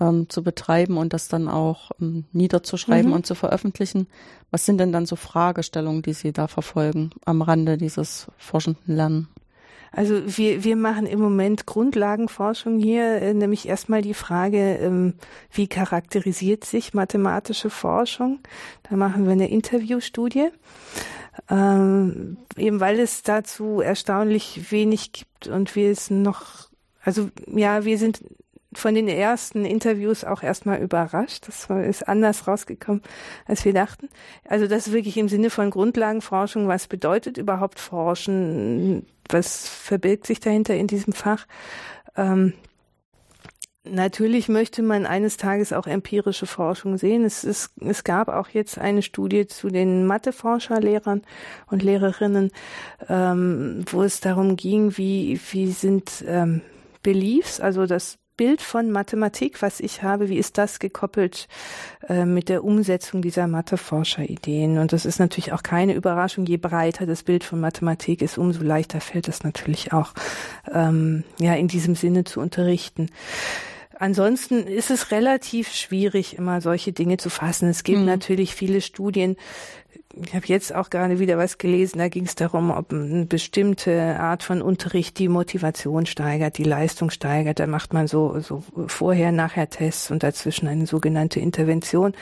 [0.00, 3.16] ähm, zu betreiben und das dann auch ähm, niederzuschreiben mhm.
[3.16, 4.06] und zu veröffentlichen,
[4.50, 9.28] was sind denn dann so Fragestellungen, die Sie da verfolgen am Rande dieses forschenden Lernen?
[9.92, 15.14] Also wir, wir machen im Moment Grundlagenforschung hier, äh, nämlich erstmal die Frage, ähm,
[15.50, 18.38] wie charakterisiert sich mathematische Forschung?
[18.88, 20.50] Da machen wir eine Interviewstudie.
[21.48, 26.68] Ähm, eben weil es dazu erstaunlich wenig gibt und wir es noch,
[27.02, 28.22] also ja, wir sind
[28.72, 31.48] von den ersten Interviews auch erstmal überrascht.
[31.48, 33.02] Das ist anders rausgekommen,
[33.46, 34.08] als wir dachten.
[34.44, 39.06] Also das wirklich im Sinne von Grundlagenforschung, was bedeutet überhaupt Forschen?
[39.28, 41.46] Was verbirgt sich dahinter in diesem Fach?
[42.16, 42.54] Ähm,
[43.82, 47.24] Natürlich möchte man eines Tages auch empirische Forschung sehen.
[47.24, 51.22] Es, ist, es gab auch jetzt eine Studie zu den Matheforscherlehrern
[51.70, 52.50] und Lehrerinnen,
[53.08, 56.60] ähm, wo es darum ging, wie, wie sind ähm,
[57.02, 61.46] Beliefs, also das Bild von Mathematik, was ich habe, wie ist das gekoppelt
[62.08, 64.78] äh, mit der Umsetzung dieser Matheforscher-Ideen?
[64.78, 66.46] Und das ist natürlich auch keine Überraschung.
[66.46, 70.14] Je breiter das Bild von Mathematik ist, umso leichter fällt es natürlich auch,
[70.72, 73.10] ähm, ja, in diesem Sinne zu unterrichten.
[73.98, 77.68] Ansonsten ist es relativ schwierig, immer solche Dinge zu fassen.
[77.68, 78.06] Es gibt mhm.
[78.06, 79.36] natürlich viele Studien,
[80.14, 84.18] ich habe jetzt auch gerade wieder was gelesen, da ging es darum, ob eine bestimmte
[84.18, 87.60] Art von Unterricht die Motivation steigert, die Leistung steigert.
[87.60, 92.14] Da macht man so, so vorher, nachher Tests und dazwischen eine sogenannte Intervention.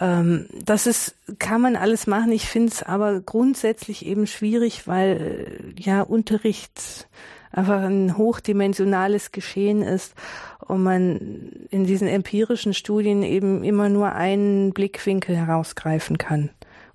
[0.00, 2.32] Ähm, das ist, kann man alles machen.
[2.32, 7.06] Ich finde es aber grundsätzlich eben schwierig, weil ja Unterricht
[7.52, 10.14] einfach ein hochdimensionales Geschehen ist
[10.60, 16.50] und man in diesen empirischen Studien eben immer nur einen Blickwinkel herausgreifen kann.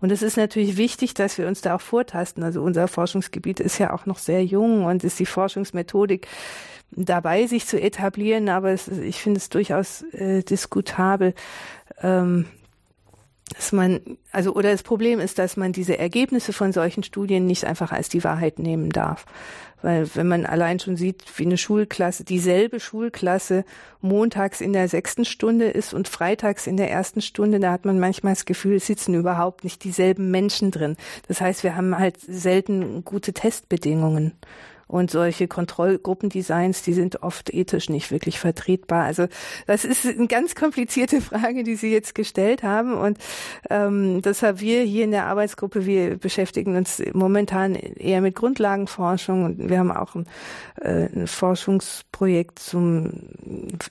[0.06, 2.44] Und es ist natürlich wichtig, dass wir uns da auch vortasten.
[2.44, 6.28] Also unser Forschungsgebiet ist ja auch noch sehr jung und ist die Forschungsmethodik
[6.92, 8.48] dabei, sich zu etablieren.
[8.50, 11.34] Aber es, ich finde es durchaus äh, diskutabel,
[12.04, 12.46] ähm,
[13.56, 14.00] dass man,
[14.32, 18.08] also, oder das Problem ist, dass man diese Ergebnisse von solchen Studien nicht einfach als
[18.08, 19.26] die Wahrheit nehmen darf.
[19.86, 23.66] Weil wenn man allein schon sieht, wie eine Schulklasse, dieselbe Schulklasse
[24.02, 28.00] montags in der sechsten Stunde ist und freitags in der ersten Stunde, da hat man
[28.00, 30.98] manchmal das Gefühl, es sitzen überhaupt nicht dieselben Menschen drin.
[31.28, 34.32] Das heißt, wir haben halt selten gute Testbedingungen.
[34.88, 39.04] Und solche Kontrollgruppendesigns, die sind oft ethisch nicht wirklich vertretbar.
[39.04, 39.28] Also
[39.66, 42.94] das ist eine ganz komplizierte Frage, die Sie jetzt gestellt haben.
[42.94, 43.18] Und
[43.70, 49.70] ähm, deshalb wir hier in der Arbeitsgruppe, wir beschäftigen uns momentan eher mit Grundlagenforschung und
[49.70, 50.26] wir haben auch ein,
[50.82, 53.12] äh, ein Forschungsprojekt zum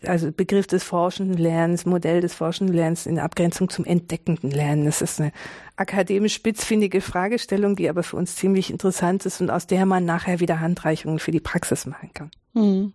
[0.07, 4.85] also Begriff des forschenden Lernens, Modell des forschenden Lernens in Abgrenzung zum entdeckenden Lernen.
[4.85, 5.33] Das ist eine
[5.77, 10.41] akademisch spitzfindige Fragestellung, die aber für uns ziemlich interessant ist und aus der man nachher
[10.41, 12.31] wieder Handreichungen für die Praxis machen kann.
[12.53, 12.93] Mhm.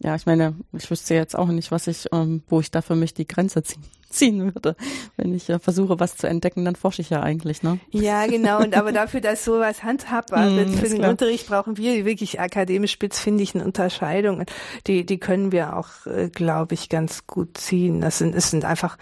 [0.00, 2.94] Ja, ich meine, ich wüsste jetzt auch nicht, was ich, ähm, wo ich da für
[2.94, 4.76] mich die Grenze ziehen, ziehen würde.
[5.16, 7.78] Wenn ich äh, versuche, was zu entdecken, dann forsche ich ja eigentlich, ne?
[7.90, 8.60] Ja, genau.
[8.60, 11.10] Und aber dafür, dass sowas handhabbar mm, wird für den klar.
[11.10, 14.44] Unterricht, brauchen wir wirklich akademisch spitzfindigen Unterscheidungen.
[14.86, 18.02] Die, die können wir auch, äh, glaube ich, ganz gut ziehen.
[18.02, 18.98] Das sind, es sind einfach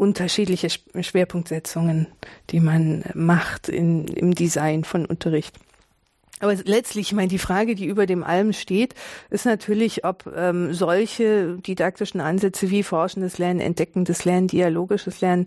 [0.00, 2.06] unterschiedliche Schwerpunktsetzungen,
[2.48, 5.54] die man macht in, im Design von Unterricht.
[6.42, 8.94] Aber letztlich, ich meine, die Frage, die über dem allem steht,
[9.28, 15.46] ist natürlich, ob ähm, solche didaktischen Ansätze wie forschendes Lernen, entdeckendes Lernen, dialogisches Lernen,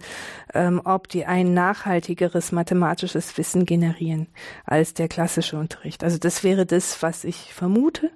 [0.54, 4.28] ähm, ob die ein nachhaltigeres mathematisches Wissen generieren
[4.66, 6.04] als der klassische Unterricht.
[6.04, 8.12] Also das wäre das, was ich vermute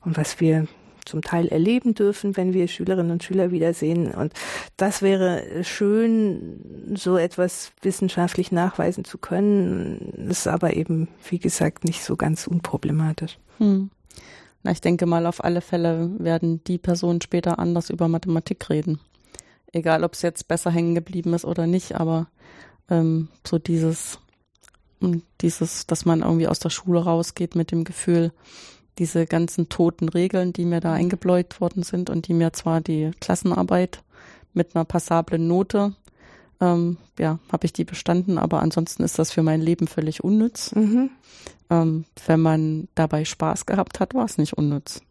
[0.00, 0.66] und was wir
[1.06, 4.12] zum Teil erleben dürfen, wenn wir Schülerinnen und Schüler wiedersehen.
[4.12, 4.32] Und
[4.76, 10.28] das wäre schön, so etwas wissenschaftlich nachweisen zu können.
[10.28, 13.38] Ist aber eben, wie gesagt, nicht so ganz unproblematisch.
[13.58, 13.90] Hm.
[14.62, 19.00] Na, ich denke mal, auf alle Fälle werden die Personen später anders über Mathematik reden.
[19.72, 22.28] Egal, ob es jetzt besser hängen geblieben ist oder nicht, aber
[22.90, 24.18] ähm, so dieses,
[25.40, 28.32] dieses, dass man irgendwie aus der Schule rausgeht mit dem Gefühl,
[28.98, 33.10] diese ganzen toten Regeln, die mir da eingebläut worden sind und die mir zwar die
[33.20, 34.02] Klassenarbeit
[34.54, 35.94] mit einer passablen Note,
[36.60, 40.74] ähm, ja, habe ich die bestanden, aber ansonsten ist das für mein Leben völlig unnütz.
[40.74, 41.10] Mhm.
[41.68, 45.02] Ähm, wenn man dabei Spaß gehabt hat, war es nicht unnütz.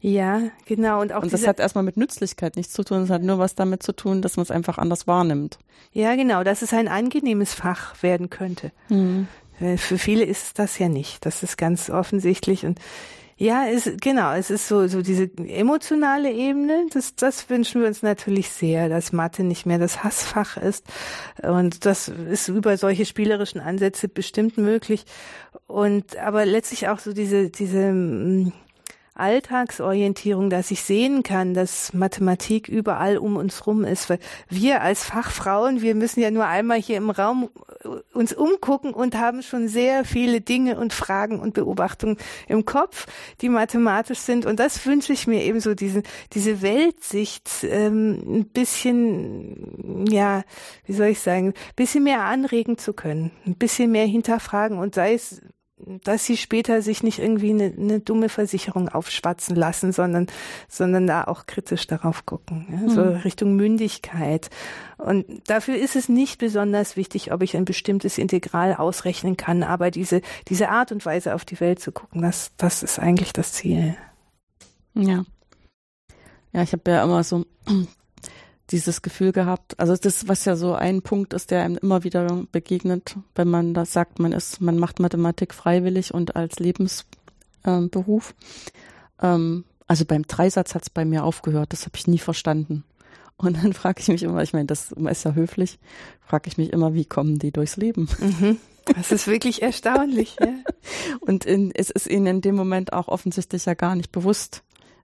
[0.00, 1.00] Ja, genau.
[1.00, 3.54] Und auch und das hat erstmal mit Nützlichkeit nichts zu tun, es hat nur was
[3.54, 5.58] damit zu tun, dass man es einfach anders wahrnimmt.
[5.92, 8.72] Ja, genau, dass es ein angenehmes Fach werden könnte.
[8.88, 9.28] Mhm.
[9.76, 11.24] Für viele ist es das ja nicht.
[11.24, 12.66] Das ist ganz offensichtlich.
[12.66, 12.80] Und
[13.36, 18.02] ja, es, genau, es ist so, so diese emotionale Ebene, das, das wünschen wir uns
[18.02, 20.86] natürlich sehr, dass Mathe nicht mehr das Hassfach ist.
[21.42, 25.04] Und das ist über solche spielerischen Ansätze bestimmt möglich.
[25.66, 28.52] Und, aber letztlich auch so diese, diese, mm,
[29.14, 34.08] Alltagsorientierung, dass ich sehen kann, dass Mathematik überall um uns rum ist.
[34.08, 37.50] Weil wir als Fachfrauen, wir müssen ja nur einmal hier im Raum
[37.84, 42.16] äh, uns umgucken und haben schon sehr viele Dinge und Fragen und Beobachtungen
[42.48, 43.06] im Kopf,
[43.42, 44.46] die mathematisch sind.
[44.46, 50.42] Und das wünsche ich mir eben so, diese, diese Weltsicht ähm, ein bisschen, ja,
[50.86, 54.94] wie soll ich sagen, ein bisschen mehr anregen zu können, ein bisschen mehr hinterfragen und
[54.94, 55.42] sei es
[56.04, 60.26] dass sie später sich nicht irgendwie eine, eine dumme Versicherung aufschwatzen lassen, sondern,
[60.68, 63.16] sondern da auch kritisch darauf gucken, ja, so mhm.
[63.18, 64.50] Richtung Mündigkeit.
[64.98, 69.90] Und dafür ist es nicht besonders wichtig, ob ich ein bestimmtes Integral ausrechnen kann, aber
[69.90, 73.52] diese, diese Art und Weise auf die Welt zu gucken, das, das ist eigentlich das
[73.52, 73.96] Ziel.
[74.94, 75.24] Ja.
[76.52, 77.46] Ja, ich habe ja immer so
[78.72, 79.78] dieses Gefühl gehabt.
[79.78, 83.74] Also das, was ja so ein Punkt ist, der einem immer wieder begegnet, wenn man
[83.74, 88.34] das sagt, man ist, man macht Mathematik freiwillig und als Lebensberuf.
[89.20, 92.84] Ähm, also beim Dreisatz hat es bei mir aufgehört, das habe ich nie verstanden.
[93.36, 95.78] Und dann frage ich mich immer, ich meine, das ist ja höflich,
[96.20, 98.08] frage ich mich immer, wie kommen die durchs Leben?
[98.18, 98.56] Mhm.
[98.96, 100.36] Das ist wirklich erstaunlich.
[100.40, 100.48] Ja.
[101.20, 104.62] Und in, es ist ihnen in dem Moment auch offensichtlich ja gar nicht bewusst,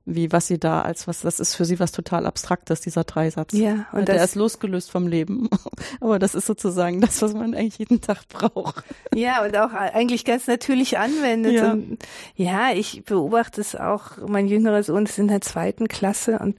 [0.08, 3.52] wie was sie da als was, das ist für sie was total Abstraktes, dieser Dreisatz.
[3.52, 5.48] Ja, und der ist losgelöst vom Leben.
[6.00, 8.84] Aber das ist sozusagen das, was man eigentlich jeden Tag braucht.
[9.14, 11.52] Ja, und auch eigentlich ganz natürlich anwendet.
[11.54, 11.98] Ja, und
[12.34, 16.56] ja ich beobachte es auch, mein jüngerer Sohn ist in der zweiten Klasse und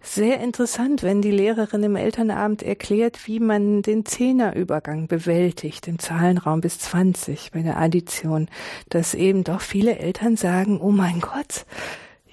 [0.00, 6.60] sehr interessant, wenn die Lehrerin im Elternabend erklärt, wie man den Zehnerübergang bewältigt im Zahlenraum
[6.60, 8.48] bis 20 bei der Addition,
[8.88, 11.66] dass eben doch viele Eltern sagen, oh mein Gott,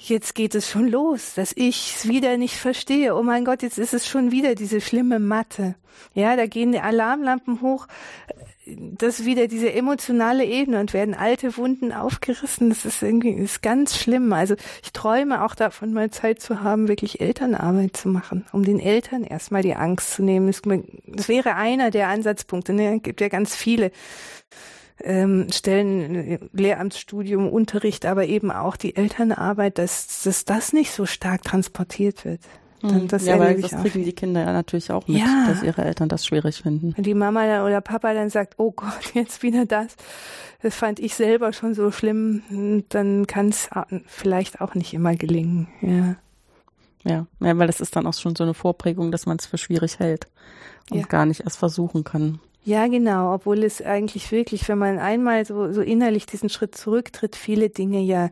[0.09, 3.15] jetzt geht es schon los, dass ich es wieder nicht verstehe.
[3.15, 5.75] Oh mein Gott, jetzt ist es schon wieder diese schlimme Mathe.
[6.13, 7.87] Ja, da gehen die Alarmlampen hoch.
[8.65, 12.69] Das ist wieder diese emotionale Ebene und werden alte Wunden aufgerissen.
[12.69, 14.33] Das ist irgendwie ist ganz schlimm.
[14.33, 18.79] Also ich träume auch davon, mal Zeit zu haben, wirklich Elternarbeit zu machen, um den
[18.79, 20.51] Eltern erstmal die Angst zu nehmen.
[21.05, 22.73] Das wäre einer der Ansatzpunkte.
[22.73, 22.99] Ne?
[23.01, 23.91] Gibt ja ganz viele
[25.03, 31.43] ähm, Stellen, Lehramtsstudium, Unterricht, aber eben auch die Elternarbeit, dass, dass das nicht so stark
[31.43, 32.41] transportiert wird.
[32.81, 35.47] Dann, das ja, weil das kriegen die Kinder ja natürlich auch mit, ja.
[35.47, 36.93] dass ihre Eltern das schwierig finden.
[36.95, 39.95] Wenn die Mama oder Papa dann sagt, oh Gott, jetzt wieder das,
[40.61, 43.69] das fand ich selber schon so schlimm, dann kann es
[44.05, 45.67] vielleicht auch nicht immer gelingen.
[45.81, 46.15] Ja.
[47.07, 49.59] Ja, ja, weil das ist dann auch schon so eine Vorprägung, dass man es für
[49.59, 50.27] schwierig hält
[50.89, 51.05] und ja.
[51.05, 52.39] gar nicht erst versuchen kann.
[52.65, 57.35] Ja, genau, obwohl es eigentlich wirklich, wenn man einmal so, so innerlich diesen Schritt zurücktritt,
[57.35, 58.31] viele Dinge ja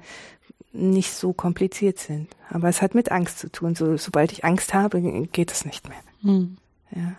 [0.71, 2.29] nicht so kompliziert sind.
[2.49, 3.75] Aber es hat mit Angst zu tun.
[3.75, 5.99] So, sobald ich Angst habe, geht es nicht mehr.
[6.23, 6.57] Hm.
[6.95, 7.15] Ja.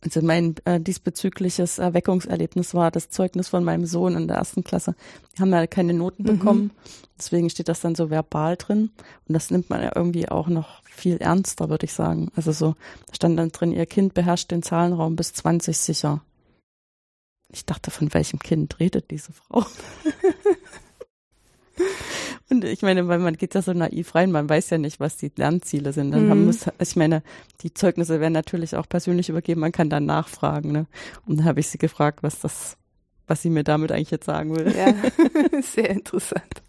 [0.00, 4.94] Also mein äh, diesbezügliches Erweckungserlebnis war das Zeugnis von meinem Sohn in der ersten Klasse.
[5.36, 6.38] Die haben ja keine Noten mhm.
[6.38, 6.70] bekommen,
[7.18, 8.90] deswegen steht das dann so verbal drin.
[9.28, 12.30] Und das nimmt man ja irgendwie auch noch viel ernster, würde ich sagen.
[12.36, 12.74] Also so,
[13.06, 16.22] da stand dann drin, ihr Kind beherrscht den Zahlenraum bis 20 sicher.
[17.50, 19.64] Ich dachte, von welchem Kind redet diese Frau?
[22.52, 25.16] Und ich meine, weil man geht ja so naiv rein, man weiß ja nicht, was
[25.16, 26.10] die Lernziele sind.
[26.12, 26.44] Dann mhm.
[26.44, 27.22] muss, ich meine,
[27.62, 30.70] die Zeugnisse werden natürlich auch persönlich übergeben, man kann dann nachfragen.
[30.70, 30.86] Ne?
[31.26, 32.76] Und dann habe ich sie gefragt, was das,
[33.26, 34.70] was sie mir damit eigentlich jetzt sagen will.
[34.76, 34.94] Ja,
[35.62, 36.62] sehr interessant.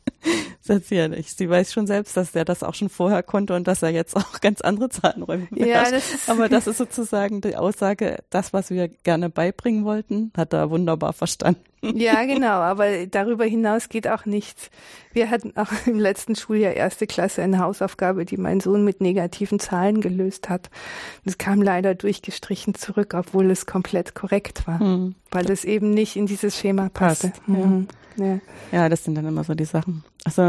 [0.62, 1.38] Sagt sie ja nicht.
[1.38, 4.16] Sie weiß schon selbst, dass er das auch schon vorher konnte und dass er jetzt
[4.16, 5.92] auch ganz andere Zahlenräume beherrscht.
[5.92, 10.54] Ja, das Aber das ist sozusagen die Aussage, das, was wir gerne beibringen wollten, hat
[10.54, 11.60] er wunderbar verstanden.
[11.84, 14.70] Ja, genau, aber darüber hinaus geht auch nichts.
[15.12, 19.60] Wir hatten auch im letzten Schuljahr erste Klasse eine Hausaufgabe, die mein Sohn mit negativen
[19.60, 20.70] Zahlen gelöst hat.
[21.26, 25.16] Das kam leider durchgestrichen zurück, obwohl es komplett korrekt war, hm.
[25.32, 27.30] weil es eben nicht in dieses Schema passte.
[27.30, 27.88] Passt, mhm.
[28.16, 28.40] ja.
[28.72, 30.04] ja, das sind dann immer so die Sachen.
[30.24, 30.42] Also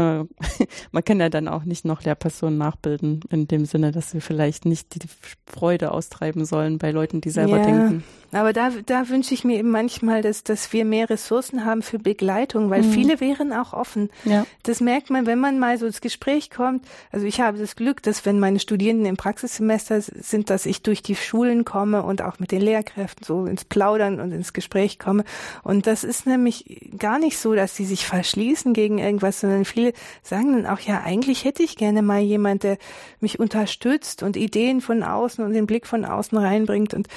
[0.91, 4.65] man kann ja dann auch nicht noch Lehrpersonen nachbilden, in dem Sinne, dass wir vielleicht
[4.65, 5.07] nicht die
[5.45, 8.03] Freude austreiben sollen bei Leuten, die selber ja, denken.
[8.31, 11.99] Aber da, da wünsche ich mir eben manchmal, dass, dass wir mehr Ressourcen haben für
[11.99, 12.91] Begleitung, weil mhm.
[12.91, 14.09] viele wären auch offen.
[14.23, 14.45] Ja.
[14.63, 16.85] Das merkt man, wenn man mal so ins Gespräch kommt.
[17.11, 21.01] Also ich habe das Glück, dass wenn meine Studierenden im Praxissemester sind, dass ich durch
[21.01, 25.23] die Schulen komme und auch mit den Lehrkräften so ins Plaudern und ins Gespräch komme.
[25.63, 29.93] Und das ist nämlich gar nicht so, dass sie sich verschließen gegen irgendwas, sondern viele
[30.23, 32.77] sagen dann auch, ja, eigentlich hätte ich gerne mal jemand, der
[33.19, 36.93] mich unterstützt und Ideen von außen und den Blick von außen reinbringt.
[36.93, 37.07] Und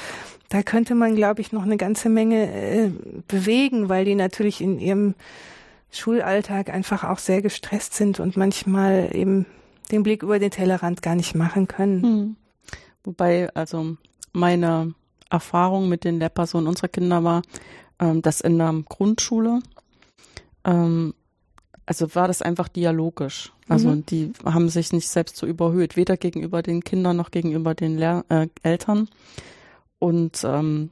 [0.48, 2.90] da könnte man, glaube ich, noch eine ganze Menge äh,
[3.26, 5.14] bewegen, weil die natürlich in ihrem
[5.90, 9.46] Schulalltag einfach auch sehr gestresst sind und manchmal eben
[9.90, 12.02] den Blick über den Tellerrand gar nicht machen können.
[12.02, 12.36] Hm.
[13.04, 13.96] Wobei, also
[14.32, 14.94] meine
[15.30, 17.42] Erfahrung mit den Lehrpersonen unserer Kinder war,
[17.98, 19.60] ähm, dass in der Grundschule,
[20.64, 21.14] ähm,
[21.86, 23.52] also war das einfach dialogisch.
[23.68, 24.06] Also mhm.
[24.06, 28.24] die haben sich nicht selbst so überhöht, weder gegenüber den Kindern noch gegenüber den Lehr
[28.28, 29.08] äh, Eltern.
[29.98, 30.90] Und ähm,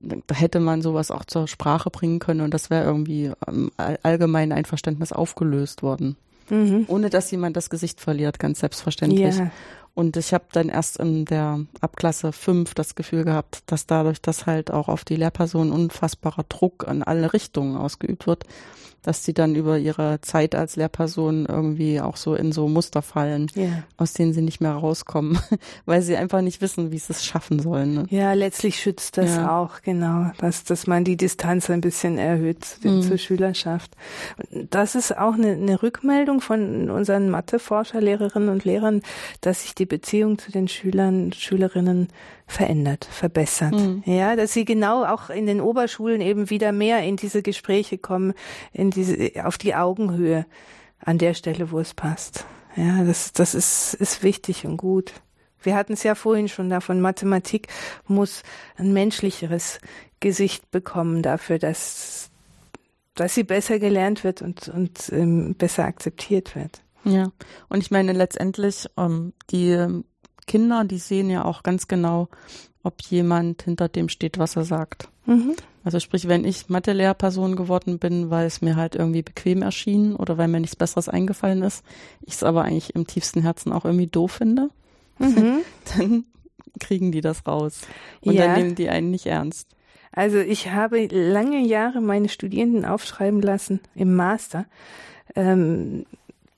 [0.00, 3.70] da hätte man sowas auch zur Sprache bringen können und das wäre irgendwie ähm,
[4.02, 6.16] allgemein Einverständnis aufgelöst worden.
[6.50, 6.84] Mhm.
[6.88, 9.36] Ohne dass jemand das Gesicht verliert, ganz selbstverständlich.
[9.36, 9.50] Yeah.
[9.94, 14.44] Und ich habe dann erst in der Abklasse 5 das Gefühl gehabt, dass dadurch, dass
[14.44, 18.44] halt auch auf die Lehrperson unfassbarer Druck in alle Richtungen ausgeübt wird,
[19.04, 23.50] dass sie dann über ihre Zeit als Lehrperson irgendwie auch so in so Muster fallen,
[23.56, 23.84] yeah.
[23.96, 25.38] aus denen sie nicht mehr rauskommen,
[25.86, 27.94] weil sie einfach nicht wissen, wie sie es schaffen sollen.
[27.94, 28.06] Ne?
[28.10, 29.56] Ja, letztlich schützt das ja.
[29.56, 33.02] auch, genau, dass, dass man die Distanz ein bisschen erhöht mhm.
[33.02, 33.94] zur Schülerschaft.
[34.50, 39.02] Das ist auch eine, eine Rückmeldung von unseren Matheforscher, Lehrerinnen und Lehrern,
[39.42, 42.08] dass sich die Beziehung zu den Schülern, Schülerinnen
[42.46, 43.72] verändert, verbessert.
[43.72, 44.02] Mhm.
[44.06, 48.34] Ja, dass sie genau auch in den Oberschulen eben wieder mehr in diese Gespräche kommen,
[48.72, 50.46] in diese, auf die Augenhöhe
[51.00, 52.46] an der Stelle, wo es passt.
[52.76, 55.12] Ja, das, das ist, ist wichtig und gut.
[55.62, 57.68] Wir hatten es ja vorhin schon davon, Mathematik
[58.06, 58.42] muss
[58.76, 59.80] ein menschlicheres
[60.20, 62.30] Gesicht bekommen dafür, dass,
[63.14, 66.82] dass sie besser gelernt wird und, und ähm, besser akzeptiert wird.
[67.04, 67.30] Ja,
[67.68, 70.02] und ich meine letztendlich, ähm, die
[70.46, 72.28] Kinder, die sehen ja auch ganz genau,
[72.82, 75.08] ob jemand hinter dem steht, was er sagt.
[75.26, 75.54] Mhm.
[75.84, 80.38] Also sprich, wenn ich Mathe-Lehrperson geworden bin, weil es mir halt irgendwie bequem erschien oder
[80.38, 81.84] weil mir nichts Besseres eingefallen ist,
[82.22, 84.70] ich es aber eigentlich im tiefsten Herzen auch irgendwie doof finde,
[85.18, 85.60] mhm.
[85.96, 86.24] dann
[86.80, 87.82] kriegen die das raus.
[88.22, 88.46] Und ja.
[88.46, 89.68] dann nehmen die einen nicht ernst.
[90.12, 94.66] Also ich habe lange Jahre meine Studierenden aufschreiben lassen im Master.
[95.34, 96.06] Ähm,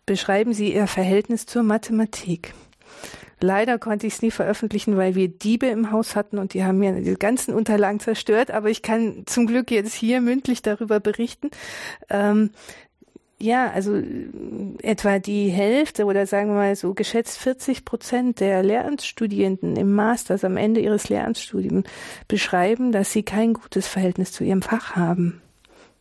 [0.04, 2.52] beschreiben Sie Ihr Verhältnis zur Mathematik.
[3.40, 6.78] Leider konnte ich es nie veröffentlichen, weil wir Diebe im Haus hatten und die haben
[6.78, 8.50] mir die ganzen Unterlagen zerstört.
[8.50, 11.50] Aber ich kann zum Glück jetzt hier mündlich darüber berichten.
[12.08, 12.50] Ähm,
[13.38, 14.28] ja, also äh,
[14.82, 20.34] etwa die Hälfte oder sagen wir mal so geschätzt 40 Prozent der Lehramtsstudierenden im Master,
[20.34, 21.86] also am Ende ihres Lehramtsstudiums,
[22.28, 25.42] beschreiben, dass sie kein gutes Verhältnis zu ihrem Fach haben.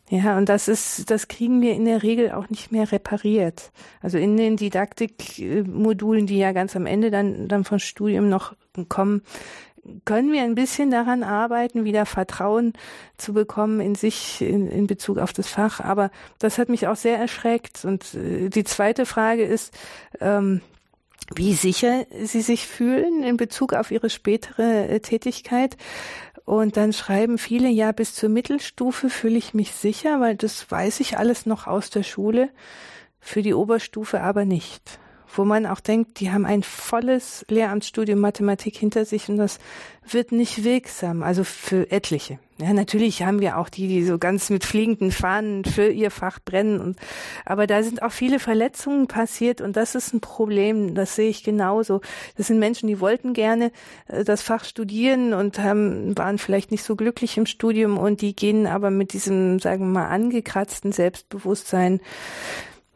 [0.08, 3.72] Ja, und das ist, das kriegen wir in der Regel auch nicht mehr repariert.
[4.00, 8.54] Also in den Didaktikmodulen, die ja ganz am Ende dann, dann von Studium noch
[8.88, 9.22] kommen,
[10.04, 12.72] können wir ein bisschen daran arbeiten, wieder Vertrauen
[13.16, 15.80] zu bekommen in sich in, in Bezug auf das Fach.
[15.80, 17.84] Aber das hat mich auch sehr erschreckt.
[17.84, 19.76] Und äh, die zweite Frage ist,
[20.20, 20.60] ähm,
[21.34, 25.76] wie sicher sie sich fühlen in Bezug auf ihre spätere äh, Tätigkeit.
[26.46, 31.00] Und dann schreiben viele, ja, bis zur Mittelstufe fühle ich mich sicher, weil das weiß
[31.00, 32.50] ich alles noch aus der Schule,
[33.18, 35.00] für die Oberstufe aber nicht.
[35.34, 39.58] Wo man auch denkt, die haben ein volles Lehramtsstudium Mathematik hinter sich und das
[40.08, 42.38] wird nicht wirksam, also für etliche.
[42.58, 46.38] Ja, natürlich haben wir auch die, die so ganz mit fliegenden Fahnen für ihr Fach
[46.42, 46.80] brennen.
[46.80, 46.98] Und,
[47.44, 50.94] aber da sind auch viele Verletzungen passiert und das ist ein Problem.
[50.94, 52.00] Das sehe ich genauso.
[52.36, 53.72] Das sind Menschen, die wollten gerne
[54.08, 58.34] äh, das Fach studieren und haben, waren vielleicht nicht so glücklich im Studium und die
[58.34, 62.00] gehen aber mit diesem, sagen wir mal, angekratzten Selbstbewusstsein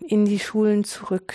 [0.01, 1.35] in die Schulen zurück.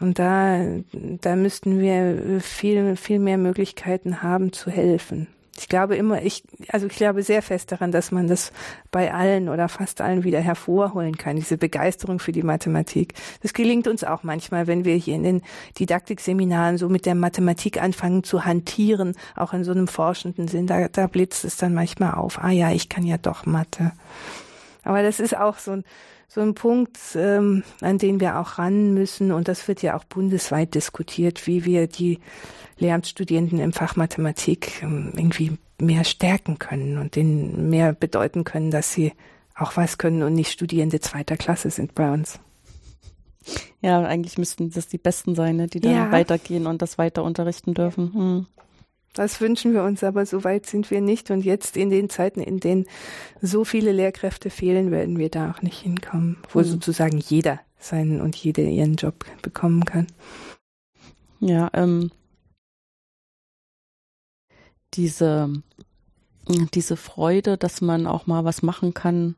[0.00, 5.28] Und da, da müssten wir viel, viel mehr Möglichkeiten haben zu helfen.
[5.58, 8.52] Ich glaube immer, ich, also ich glaube sehr fest daran, dass man das
[8.90, 13.14] bei allen oder fast allen wieder hervorholen kann, diese Begeisterung für die Mathematik.
[13.42, 15.42] Das gelingt uns auch manchmal, wenn wir hier in den
[15.78, 20.66] Didaktikseminaren so mit der Mathematik anfangen zu hantieren, auch in so einem forschenden Sinn.
[20.66, 22.38] Da, da blitzt es dann manchmal auf.
[22.42, 23.92] Ah ja, ich kann ja doch Mathe.
[24.86, 25.84] Aber das ist auch so ein,
[26.28, 29.32] so ein Punkt, ähm, an den wir auch ran müssen.
[29.32, 32.20] Und das wird ja auch bundesweit diskutiert, wie wir die
[32.78, 38.92] Lehramtsstudierenden im Fach Mathematik ähm, irgendwie mehr stärken können und denen mehr bedeuten können, dass
[38.92, 39.12] sie
[39.54, 42.38] auch was können und nicht Studierende zweiter Klasse sind bei uns.
[43.80, 46.12] Ja, eigentlich müssten das die Besten sein, ne, die dann ja.
[46.12, 48.12] weitergehen und das weiter unterrichten dürfen.
[48.12, 48.46] Hm.
[49.16, 51.30] Das wünschen wir uns, aber so weit sind wir nicht.
[51.30, 52.84] Und jetzt in den Zeiten, in denen
[53.40, 56.64] so viele Lehrkräfte fehlen, werden wir da auch nicht hinkommen, wo mhm.
[56.64, 60.06] sozusagen jeder seinen und jede ihren Job bekommen kann.
[61.40, 62.10] Ja, ähm,
[64.92, 65.50] diese,
[66.74, 69.34] diese Freude, dass man auch mal was machen kann,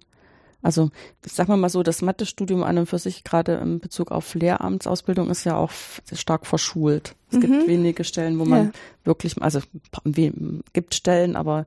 [0.63, 0.91] also
[1.25, 5.31] sagen wir mal so, das Mathestudium an und für sich gerade in Bezug auf Lehramtsausbildung
[5.31, 5.71] ist ja auch
[6.13, 7.15] stark verschult.
[7.31, 7.41] Es mhm.
[7.41, 8.71] gibt wenige Stellen, wo man ja.
[9.05, 9.61] wirklich, also
[10.73, 11.67] gibt Stellen, aber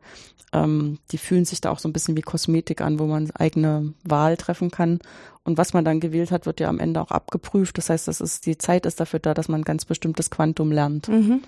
[0.53, 3.93] ähm, die fühlen sich da auch so ein bisschen wie Kosmetik an, wo man eigene
[4.03, 4.99] Wahl treffen kann.
[5.43, 7.77] Und was man dann gewählt hat, wird ja am Ende auch abgeprüft.
[7.77, 10.71] Das heißt, das ist die Zeit ist dafür da, dass man ein ganz bestimmtes Quantum
[10.71, 11.07] lernt.
[11.07, 11.41] Mhm.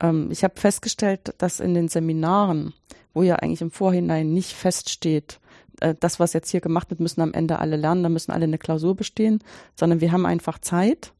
[0.00, 2.72] Ähm, ich habe festgestellt, dass in den Seminaren,
[3.12, 5.38] wo ja eigentlich im Vorhinein nicht feststeht,
[5.80, 8.44] äh, das, was jetzt hier gemacht wird, müssen am Ende alle lernen, da müssen alle
[8.44, 9.40] eine Klausur bestehen,
[9.76, 11.12] sondern wir haben einfach Zeit,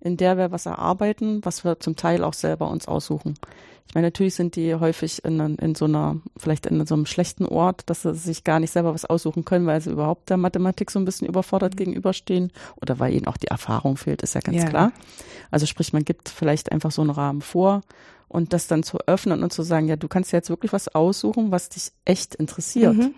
[0.00, 3.34] in der wir was erarbeiten, was wir zum Teil auch selber uns aussuchen.
[3.86, 7.46] Ich meine, natürlich sind die häufig in, in so einer, vielleicht in so einem schlechten
[7.46, 10.90] Ort, dass sie sich gar nicht selber was aussuchen können, weil sie überhaupt der Mathematik
[10.90, 11.78] so ein bisschen überfordert mhm.
[11.78, 12.50] gegenüberstehen
[12.80, 14.68] oder weil ihnen auch die Erfahrung fehlt, ist ja ganz ja.
[14.68, 14.92] klar.
[15.50, 17.82] Also sprich, man gibt vielleicht einfach so einen Rahmen vor
[18.28, 21.52] und das dann zu öffnen und zu sagen, ja, du kannst jetzt wirklich was aussuchen,
[21.52, 22.96] was dich echt interessiert.
[22.96, 23.14] Mhm.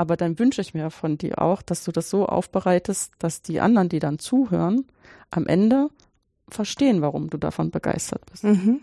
[0.00, 3.60] Aber dann wünsche ich mir von dir auch, dass du das so aufbereitest, dass die
[3.60, 4.86] anderen, die dann zuhören,
[5.28, 5.90] am Ende
[6.48, 8.44] verstehen, warum du davon begeistert bist.
[8.44, 8.80] Mhm.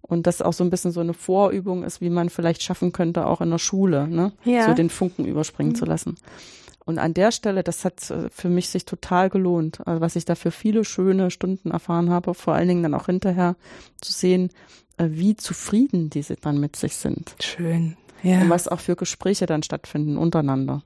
[0.00, 3.28] Und das auch so ein bisschen so eine Vorübung ist, wie man vielleicht schaffen könnte,
[3.28, 4.32] auch in der Schule, ne?
[4.42, 4.66] Ja.
[4.66, 5.76] So den Funken überspringen mhm.
[5.76, 6.16] zu lassen.
[6.84, 10.24] Und an der Stelle, das hat äh, für mich sich total gelohnt, also was ich
[10.24, 13.54] da für viele schöne Stunden erfahren habe, vor allen Dingen dann auch hinterher
[14.00, 14.50] zu sehen,
[14.96, 17.36] äh, wie zufrieden diese dann mit sich sind.
[17.40, 17.96] Schön.
[18.22, 18.40] Ja.
[18.42, 20.82] Und was auch für Gespräche dann stattfinden untereinander.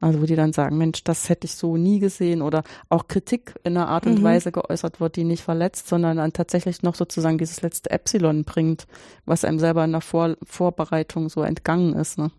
[0.00, 3.54] Also wo die dann sagen, Mensch, das hätte ich so nie gesehen oder auch Kritik
[3.64, 4.22] in einer Art und mhm.
[4.22, 8.86] Weise geäußert wird, die nicht verletzt, sondern dann tatsächlich noch sozusagen dieses letzte Epsilon bringt,
[9.26, 12.16] was einem selber in der Vor Vorbereitung so entgangen ist.
[12.16, 12.30] Ne?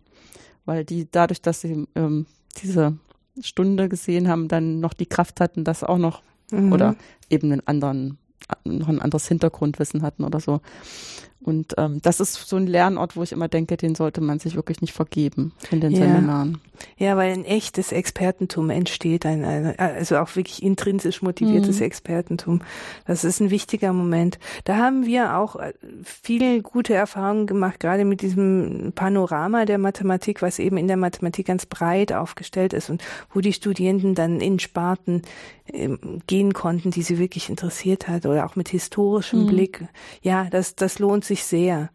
[0.64, 2.26] Weil die dadurch, dass sie ähm,
[2.60, 2.98] diese
[3.40, 6.72] Stunde gesehen haben, dann noch die Kraft hatten, das auch noch mhm.
[6.72, 6.96] oder
[7.30, 8.18] eben einen anderen
[8.64, 10.60] noch ein anderes Hintergrundwissen hatten oder so.
[11.44, 14.54] Und ähm, das ist so ein Lernort, wo ich immer denke, den sollte man sich
[14.54, 15.98] wirklich nicht vergeben in den ja.
[15.98, 16.58] Seminaren.
[16.96, 21.86] Ja, weil ein echtes Expertentum entsteht, ein, ein also auch wirklich intrinsisch motiviertes mhm.
[21.86, 22.62] Expertentum.
[23.06, 24.38] Das ist ein wichtiger Moment.
[24.64, 25.72] Da haben wir auch äh,
[26.04, 31.46] viele gute Erfahrungen gemacht, gerade mit diesem Panorama der Mathematik, was eben in der Mathematik
[31.46, 35.22] ganz breit aufgestellt ist und wo die Studierenden dann in Sparten
[35.72, 39.46] ähm, gehen konnten, die sie wirklich interessiert hat oder auch mit historischem mhm.
[39.46, 39.84] Blick.
[40.20, 41.90] Ja, das, das lohnt sich sehr.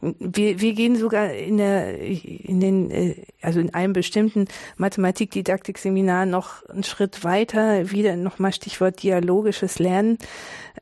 [0.00, 6.64] Wir, wir gehen sogar in der, in den, äh, also in einem bestimmten Mathematik-Didaktik-Seminar noch
[6.68, 10.18] einen Schritt weiter, wieder nochmal Stichwort dialogisches Lernen.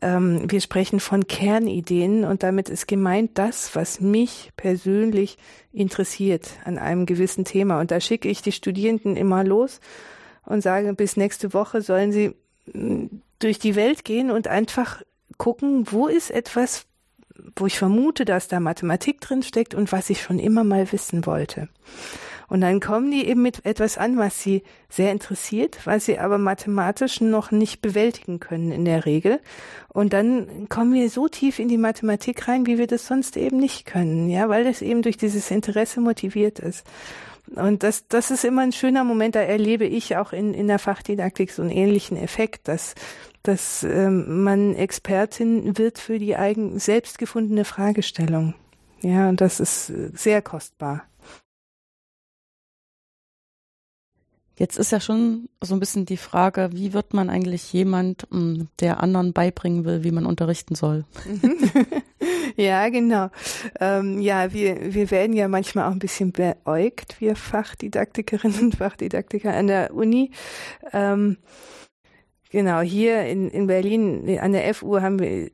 [0.00, 5.36] Ähm, wir sprechen von Kernideen und damit ist gemeint das, was mich persönlich
[5.70, 7.78] interessiert an einem gewissen Thema.
[7.78, 9.80] Und da schicke ich die Studierenden immer los
[10.46, 12.34] und sage, bis nächste Woche sollen sie
[12.72, 13.06] mm,
[13.38, 15.02] durch die Welt gehen und einfach
[15.36, 16.86] gucken, wo ist etwas,
[17.56, 21.26] wo ich vermute, dass da Mathematik drin steckt und was ich schon immer mal wissen
[21.26, 21.68] wollte.
[22.50, 26.36] Und dann kommen die eben mit etwas an, was sie sehr interessiert, was sie aber
[26.36, 29.38] mathematisch noch nicht bewältigen können in der Regel.
[29.88, 33.58] Und dann kommen wir so tief in die Mathematik rein, wie wir das sonst eben
[33.58, 36.84] nicht können, ja, weil das eben durch dieses Interesse motiviert ist.
[37.56, 40.78] Und das, das ist immer ein schöner Moment, da erlebe ich auch in, in der
[40.78, 42.94] Fachdidaktik so einen ähnlichen Effekt, dass,
[43.42, 48.54] dass ähm, man Expertin wird für die eigen selbst gefundene Fragestellung.
[49.02, 51.04] Ja, und das ist sehr kostbar.
[54.56, 58.68] Jetzt ist ja schon so ein bisschen die Frage, wie wird man eigentlich jemand, hm,
[58.78, 61.06] der anderen beibringen will, wie man unterrichten soll?
[62.56, 63.30] ja, genau.
[63.80, 69.54] Ähm, ja, wir, wir werden ja manchmal auch ein bisschen beäugt, wir Fachdidaktikerinnen und Fachdidaktiker
[69.54, 70.30] an der Uni.
[70.92, 71.38] Ähm,
[72.50, 75.50] genau, hier in, in Berlin an der FU haben wir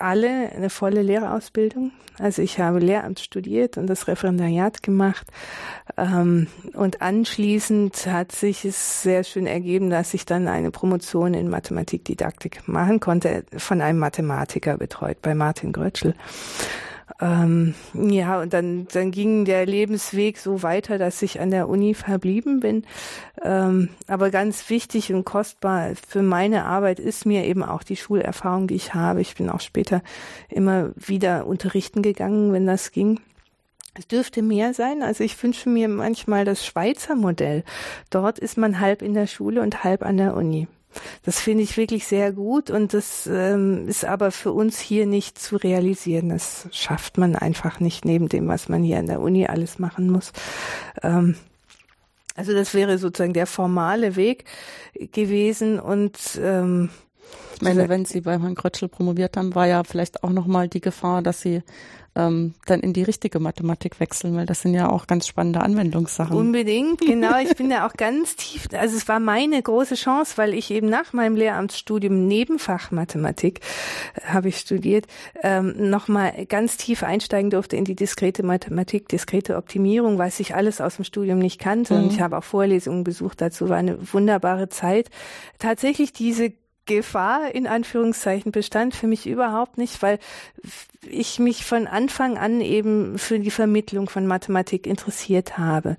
[0.00, 1.92] alle eine volle Lehrerausbildung.
[2.18, 5.26] Also ich habe Lehramt studiert und das Referendariat gemacht.
[5.96, 11.48] Ähm, und anschließend hat sich es sehr schön ergeben, dass ich dann eine Promotion in
[11.48, 16.14] Mathematikdidaktik machen konnte, von einem Mathematiker betreut, bei Martin Grötschel.
[17.20, 21.94] Ähm, ja, und dann, dann ging der Lebensweg so weiter, dass ich an der Uni
[21.94, 22.84] verblieben bin.
[23.42, 28.68] Ähm, aber ganz wichtig und kostbar für meine Arbeit ist mir eben auch die Schulerfahrung,
[28.68, 29.20] die ich habe.
[29.20, 30.02] Ich bin auch später
[30.48, 33.20] immer wieder unterrichten gegangen, wenn das ging.
[33.94, 35.02] Es dürfte mehr sein.
[35.02, 37.64] Also ich wünsche mir manchmal das Schweizer Modell.
[38.08, 40.68] Dort ist man halb in der Schule und halb an der Uni.
[41.24, 45.38] Das finde ich wirklich sehr gut und das ähm, ist aber für uns hier nicht
[45.38, 46.30] zu realisieren.
[46.30, 50.10] Das schafft man einfach nicht neben dem, was man hier an der Uni alles machen
[50.10, 50.32] muss.
[51.02, 51.36] Ähm,
[52.36, 54.44] also das wäre sozusagen der formale Weg
[55.12, 56.90] gewesen und ähm,
[57.54, 60.80] ich meine, wenn Sie bei Herrn Krötschel promoviert haben, war ja vielleicht auch nochmal die
[60.80, 61.62] Gefahr, dass Sie
[62.16, 66.36] ähm, dann in die richtige Mathematik wechseln, weil das sind ja auch ganz spannende Anwendungssachen.
[66.36, 67.38] Unbedingt, genau.
[67.38, 70.88] Ich bin ja auch ganz tief, also es war meine große Chance, weil ich eben
[70.88, 73.60] nach meinem Lehramtsstudium Nebenfach Mathematik
[74.14, 75.06] äh, habe ich studiert,
[75.42, 80.80] ähm, nochmal ganz tief einsteigen durfte in die diskrete Mathematik, diskrete Optimierung, was ich alles
[80.80, 81.94] aus dem Studium nicht kannte.
[81.94, 82.02] Mhm.
[82.02, 85.10] Und ich habe auch Vorlesungen besucht dazu, war eine wunderbare Zeit.
[85.58, 86.52] Tatsächlich diese
[86.86, 90.18] Gefahr in Anführungszeichen bestand für mich überhaupt nicht, weil
[91.08, 95.96] ich mich von Anfang an eben für die Vermittlung von Mathematik interessiert habe.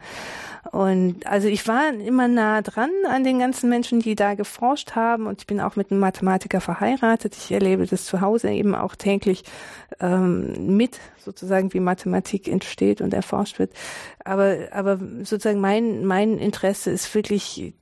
[0.72, 5.26] Und also ich war immer nah dran an den ganzen Menschen, die da geforscht haben.
[5.26, 7.36] Und ich bin auch mit einem Mathematiker verheiratet.
[7.36, 9.44] Ich erlebe das zu Hause eben auch täglich
[10.00, 13.74] ähm, mit, sozusagen, wie Mathematik entsteht und erforscht wird.
[14.24, 17.74] Aber, aber sozusagen mein, mein Interesse ist wirklich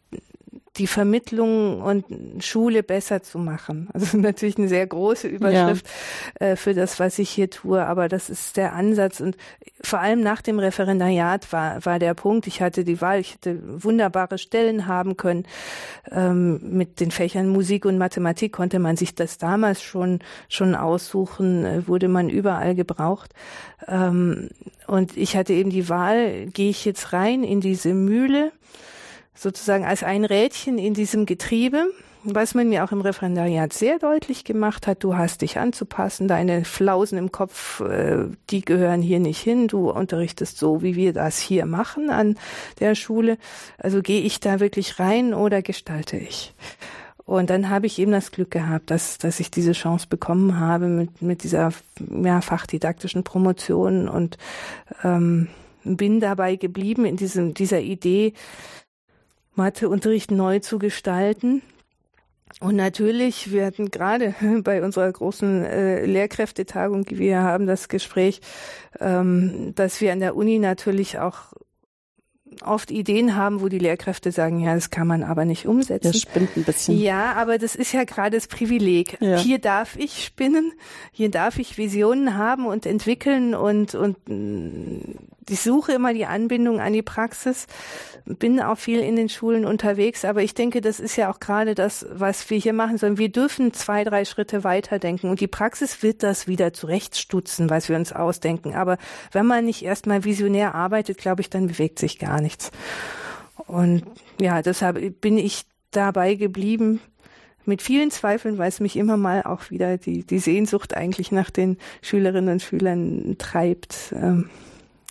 [0.80, 2.06] die Vermittlung und
[2.40, 3.90] Schule besser zu machen.
[3.94, 5.86] Also natürlich eine sehr große Überschrift
[6.40, 6.48] ja.
[6.48, 9.38] äh, für das, was ich hier tue, aber das ist der Ansatz und
[9.82, 13.60] vor allem nach dem Referendariat war, war der Punkt, ich hatte die Wahl, ich hätte
[13.84, 15.46] wunderbare Stellen haben können.
[16.12, 21.66] Ähm, mit den Fächern Musik und Mathematik konnte man sich das damals schon, schon aussuchen,
[21.66, 23.34] äh, wurde man überall gebraucht.
[23.88, 24.50] Ähm,
[24.88, 28.52] und ich hatte eben die Wahl, gehe ich jetzt rein in diese Mühle,
[29.40, 31.86] sozusagen als ein Rädchen in diesem Getriebe,
[32.24, 36.66] was man mir auch im Referendariat sehr deutlich gemacht hat, du hast dich anzupassen, deine
[36.66, 41.40] Flausen im Kopf, äh, die gehören hier nicht hin, du unterrichtest so, wie wir das
[41.40, 42.38] hier machen an
[42.82, 43.38] der Schule.
[43.78, 46.54] Also gehe ich da wirklich rein oder gestalte ich?
[47.24, 50.88] Und dann habe ich eben das Glück gehabt, dass, dass ich diese Chance bekommen habe
[50.88, 51.72] mit, mit dieser
[52.24, 54.38] ja, fachdidaktischen Promotion und
[55.04, 55.48] ähm,
[55.84, 58.34] bin dabei geblieben in diesem, dieser Idee,
[59.60, 61.62] Matheunterricht neu zu gestalten.
[62.62, 64.34] Und natürlich, wir hatten gerade
[64.64, 68.42] bei unserer großen äh, Lehrkräftetagung, die wir haben, das Gespräch,
[69.00, 71.54] ähm, dass wir an der Uni natürlich auch
[72.64, 76.12] oft Ideen haben, wo die Lehrkräfte sagen, ja, das kann man aber nicht umsetzen.
[76.12, 77.00] Das spinnt ein bisschen.
[77.00, 79.18] Ja, aber das ist ja gerade das Privileg.
[79.22, 79.38] Ja.
[79.38, 80.74] Hier darf ich spinnen,
[81.12, 84.18] hier darf ich Visionen haben und entwickeln und, und
[85.50, 87.68] ich suche immer die Anbindung an die Praxis,
[88.26, 91.76] bin auch viel in den Schulen unterwegs, aber ich denke, das ist ja auch gerade
[91.76, 93.18] das, was wir hier machen sollen.
[93.18, 97.96] Wir dürfen zwei, drei Schritte weiterdenken und die Praxis wird das wieder zurechtstutzen, was wir
[97.96, 98.76] uns ausdenken.
[98.76, 98.98] Aber
[99.32, 102.72] wenn man nicht erstmal visionär arbeitet, glaube ich, dann bewegt sich gar nichts.
[103.68, 104.04] Und
[104.40, 107.02] ja, deshalb bin ich dabei geblieben,
[107.66, 111.50] mit vielen Zweifeln, weil es mich immer mal auch wieder die, die Sehnsucht eigentlich nach
[111.50, 114.14] den Schülerinnen und Schülern treibt.
[114.16, 114.50] Ähm,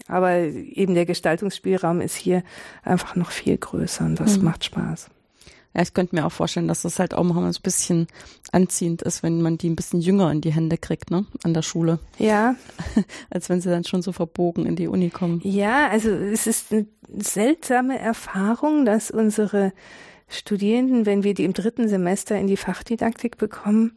[0.08, 2.42] aber eben der Gestaltungsspielraum ist hier
[2.82, 4.44] einfach noch viel größer und das mhm.
[4.44, 5.10] macht Spaß.
[5.74, 8.06] Ja, ich könnte mir auch vorstellen, dass das halt auch mal so ein bisschen
[8.52, 11.62] anziehend ist, wenn man die ein bisschen jünger in die Hände kriegt, ne, an der
[11.62, 11.98] Schule.
[12.18, 12.56] Ja.
[13.30, 15.40] Als wenn sie dann schon so verbogen in die Uni kommen.
[15.44, 16.86] Ja, also es ist eine
[17.18, 19.72] seltsame Erfahrung, dass unsere
[20.28, 23.92] Studierenden, wenn wir die im dritten Semester in die Fachdidaktik bekommen,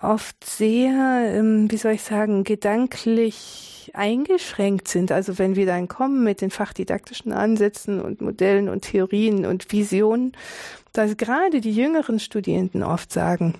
[0.00, 5.12] oft sehr, ähm, wie soll ich sagen, gedanklich eingeschränkt sind.
[5.12, 10.32] Also wenn wir dann kommen mit den fachdidaktischen Ansätzen und Modellen und Theorien und Visionen,
[10.92, 13.54] dass gerade die jüngeren Studierenden oft sagen,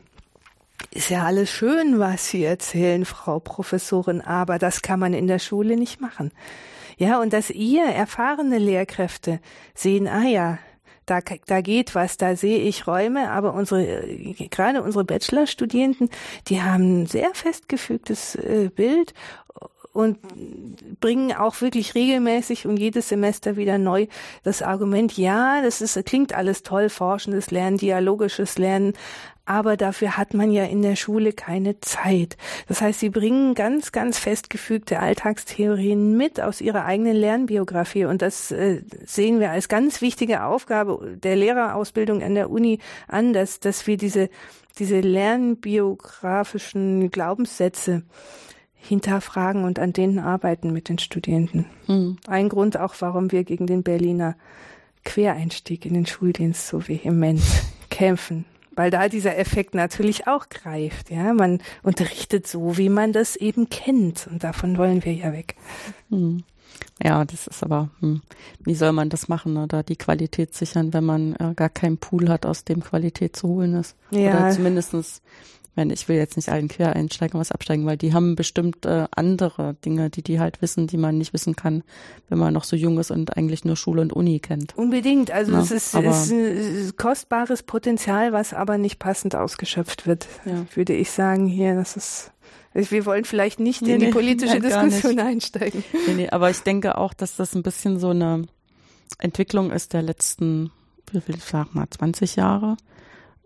[0.92, 5.38] ist ja alles schön, was Sie erzählen, Frau Professorin, aber das kann man in der
[5.38, 6.30] Schule nicht machen.
[6.96, 9.40] Ja, und dass ihr erfahrene Lehrkräfte
[9.74, 10.58] sehen, ah ja,
[11.06, 13.84] da, da geht was, da sehe ich Räume, aber unsere,
[14.50, 16.08] gerade unsere Bachelorstudierenden,
[16.48, 19.12] die haben ein sehr festgefügtes äh, Bild
[19.94, 20.18] und
[21.00, 24.08] bringen auch wirklich regelmäßig und jedes Semester wieder neu
[24.42, 28.92] das Argument, ja, das ist, klingt alles toll, forschendes Lernen, dialogisches Lernen,
[29.46, 32.36] aber dafür hat man ja in der Schule keine Zeit.
[32.66, 38.50] Das heißt, sie bringen ganz, ganz festgefügte Alltagstheorien mit aus ihrer eigenen Lernbiografie und das
[38.50, 43.86] äh, sehen wir als ganz wichtige Aufgabe der Lehrerausbildung an der Uni an, dass, dass
[43.86, 44.28] wir diese,
[44.78, 48.02] diese lernbiografischen Glaubenssätze
[48.86, 51.66] hinterfragen und an denen arbeiten mit den Studierenden.
[51.86, 52.18] Mhm.
[52.26, 54.36] Ein Grund auch, warum wir gegen den Berliner
[55.04, 57.42] Quereinstieg in den Schuldienst so vehement
[57.90, 58.44] kämpfen
[58.76, 61.10] weil da dieser Effekt natürlich auch greift.
[61.10, 65.56] Ja, man unterrichtet so, wie man das eben kennt, und davon wollen wir ja weg.
[66.10, 66.42] Hm.
[67.02, 68.22] Ja, das ist aber, hm.
[68.64, 72.28] wie soll man das machen oder die Qualität sichern, wenn man äh, gar keinen Pool
[72.28, 73.96] hat, aus dem Qualität zu holen ist?
[74.10, 74.30] Ja.
[74.30, 75.22] Oder zumindestens
[75.76, 79.74] meine, ich will jetzt nicht allen Quereinsteigern was absteigen, weil die haben bestimmt äh, andere
[79.84, 81.82] Dinge, die die halt wissen, die man nicht wissen kann,
[82.28, 84.76] wenn man noch so jung ist und eigentlich nur Schule und Uni kennt.
[84.76, 85.30] Unbedingt.
[85.30, 90.66] Also ja, es ist, ist ein kostbares Potenzial, was aber nicht passend ausgeschöpft wird, ja.
[90.74, 91.74] würde ich sagen hier.
[91.74, 92.30] Das ist
[92.74, 95.84] wir wollen vielleicht nicht nee, in die politische nee, Diskussion einsteigen.
[96.08, 98.46] Nee, nee, aber ich denke auch, dass das ein bisschen so eine
[99.18, 100.72] Entwicklung ist der letzten,
[101.12, 102.76] wie will ich sagen mal, 20 Jahre.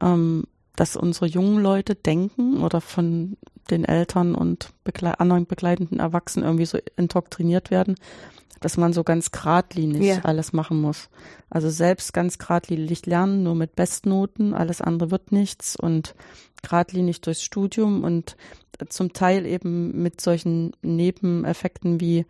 [0.01, 0.45] Ähm,
[0.79, 3.37] dass unsere jungen Leute denken oder von
[3.69, 7.97] den Eltern und begle anderen begleitenden Erwachsenen irgendwie so indoktriniert werden,
[8.61, 10.21] dass man so ganz geradlinig ja.
[10.25, 11.09] alles machen muss.
[11.51, 16.15] Also selbst ganz geradlinig lernen, nur mit Bestnoten, alles andere wird nichts und
[16.63, 18.37] geradlinig durchs Studium und
[18.89, 22.27] zum Teil eben mit solchen Nebeneffekten wie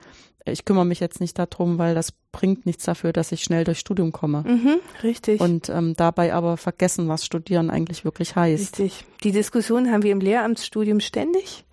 [0.53, 3.81] ich kümmere mich jetzt nicht darum, weil das bringt nichts dafür, dass ich schnell durchs
[3.81, 4.45] Studium komme.
[4.47, 5.41] Mhm, richtig.
[5.41, 8.79] Und ähm, dabei aber vergessen, was Studieren eigentlich wirklich heißt.
[8.79, 9.05] Richtig.
[9.25, 11.65] Die Diskussion haben wir im Lehramtsstudium ständig.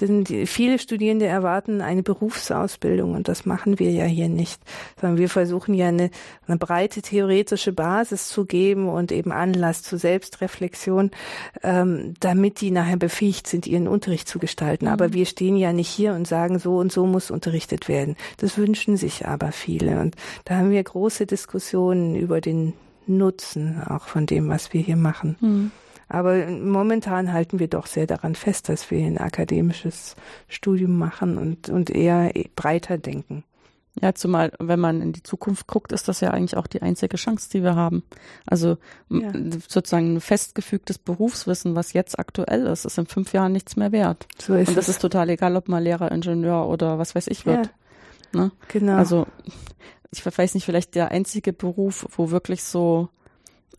[0.00, 4.60] Denn die, viele Studierende erwarten eine Berufsausbildung und das machen wir ja hier nicht,
[5.00, 6.10] sondern wir versuchen ja eine,
[6.46, 11.10] eine breite theoretische Basis zu geben und eben Anlass zur Selbstreflexion,
[11.62, 14.86] ähm, damit die nachher befähigt sind, ihren Unterricht zu gestalten.
[14.86, 14.92] Mhm.
[14.92, 18.16] Aber wir stehen ja nicht hier und sagen, so und so muss unterrichtet werden.
[18.38, 22.72] Das wünschen sich aber viele und da haben wir große Diskussionen über den
[23.06, 25.36] Nutzen auch von dem, was wir hier machen.
[25.40, 25.70] Mhm.
[26.10, 30.16] Aber momentan halten wir doch sehr daran fest, dass wir ein akademisches
[30.48, 33.44] Studium machen und, und eher breiter denken.
[34.00, 37.16] Ja, zumal, wenn man in die Zukunft guckt, ist das ja eigentlich auch die einzige
[37.16, 38.02] Chance, die wir haben.
[38.44, 38.76] Also
[39.08, 39.30] ja.
[39.68, 44.26] sozusagen ein festgefügtes Berufswissen, was jetzt aktuell ist, ist in fünf Jahren nichts mehr wert.
[44.38, 44.96] So ist Und das es.
[44.96, 47.70] ist total egal, ob man Lehrer, Ingenieur oder was weiß ich wird.
[48.34, 48.40] Ja.
[48.40, 48.52] Ne?
[48.68, 48.96] Genau.
[48.96, 49.26] Also
[50.10, 53.08] ich weiß nicht, vielleicht der einzige Beruf, wo wirklich so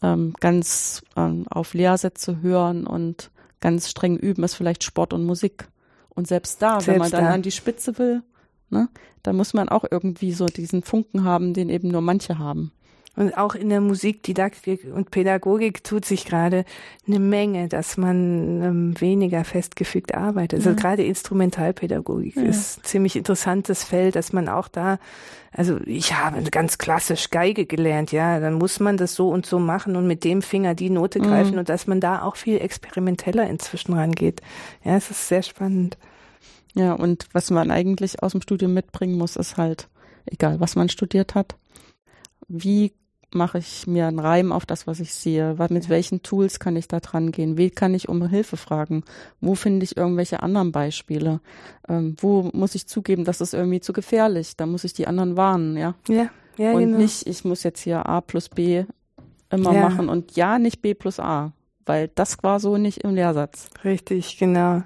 [0.02, 5.68] ähm, ganz ähm, auf Lehrsätze hören und ganz streng üben, ist vielleicht Sport und Musik.
[6.10, 7.32] Und selbst da, selbst wenn man dann da.
[7.32, 8.24] an die Spitze will,
[8.70, 8.90] ne,
[9.24, 12.72] da muss man auch irgendwie so diesen Funken haben, den eben nur manche haben.
[13.18, 16.64] Und auch in der Musikdidaktik und Pädagogik tut sich gerade
[17.06, 20.60] eine Menge, dass man ähm, weniger festgefügt arbeitet.
[20.60, 20.76] Also ja.
[20.76, 22.44] gerade Instrumentalpädagogik ja.
[22.44, 24.98] ist ein ziemlich interessantes Feld, dass man auch da,
[25.52, 29.60] also ich habe ganz klassisch Geige gelernt, ja, dann muss man das so und so
[29.60, 31.24] machen und mit dem Finger die Note mhm.
[31.24, 34.40] greifen und dass man da auch viel experimenteller inzwischen rangeht.
[34.86, 35.98] Ja, es ist sehr spannend.
[36.76, 39.90] Ja, und was man eigentlich aus dem Studium mitbringen muss, ist halt,
[40.26, 41.58] egal was man studiert hat,
[42.48, 42.94] wie
[43.34, 45.56] mache ich mir einen Reim auf das, was ich sehe?
[45.70, 47.58] Mit welchen Tools kann ich da dran gehen?
[47.58, 49.04] Wie kann ich um Hilfe fragen?
[49.40, 51.40] Wo finde ich irgendwelche anderen Beispiele?
[51.88, 54.58] Ähm, wo muss ich zugeben, das ist irgendwie zu gefährlich?
[54.58, 55.96] Da muss ich die anderen warnen, ja?
[56.08, 56.98] Ja, ja, Und genau.
[56.98, 58.86] nicht, ich muss jetzt hier A plus B
[59.50, 59.82] immer ja.
[59.82, 61.54] machen und ja, nicht B plus A
[61.92, 63.70] weil das war so nicht im Lehrsatz.
[63.84, 64.82] Richtig, genau.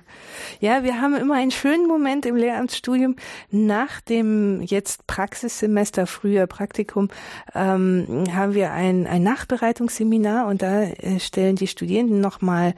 [0.60, 3.16] Ja, wir haben immer einen schönen Moment im Lehramtsstudium
[3.52, 7.10] nach dem jetzt Praxissemester, früher Praktikum,
[7.54, 12.74] ähm, haben wir ein, ein Nachbereitungsseminar und da äh, stellen die Studierenden nochmal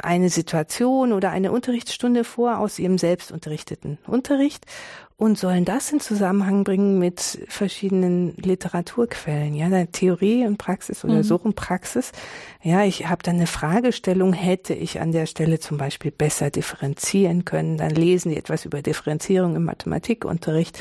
[0.00, 4.64] eine Situation oder eine Unterrichtsstunde vor aus ihrem selbst unterrichteten Unterricht
[5.20, 11.30] und sollen das in Zusammenhang bringen mit verschiedenen Literaturquellen, ja, Theorie und Praxis oder mhm.
[11.42, 12.12] Und Praxis.
[12.62, 17.44] Ja, ich habe dann eine Fragestellung, hätte ich an der Stelle zum Beispiel besser differenzieren
[17.44, 20.78] können, dann lesen die etwas über Differenzierung im Mathematikunterricht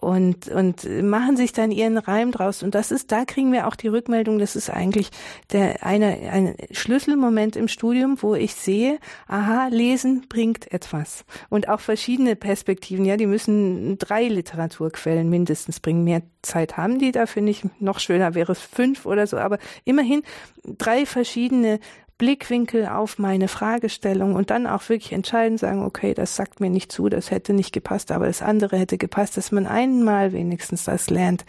[0.00, 2.62] und, und machen sich dann ihren Reim draus.
[2.62, 5.10] Und das ist, da kriegen wir auch die Rückmeldung, das ist eigentlich
[5.52, 8.98] der, eine, ein Schlüsselmoment im Studium, wo ich sehe,
[9.28, 11.24] aha, lesen bringt etwas.
[11.48, 16.04] Und auch verschiedene Perspektiven, ja, die müssen drei Literaturquellen mindestens bringen.
[16.04, 19.58] Mehr Zeit haben die da, finde ich, noch schöner wäre es fünf oder so, aber
[19.84, 20.22] immerhin
[20.64, 21.80] drei verschiedene
[22.20, 26.92] Blickwinkel auf meine Fragestellung und dann auch wirklich entscheiden, sagen, okay, das sagt mir nicht
[26.92, 31.08] zu, das hätte nicht gepasst, aber das andere hätte gepasst, dass man einmal wenigstens das
[31.08, 31.46] lernt,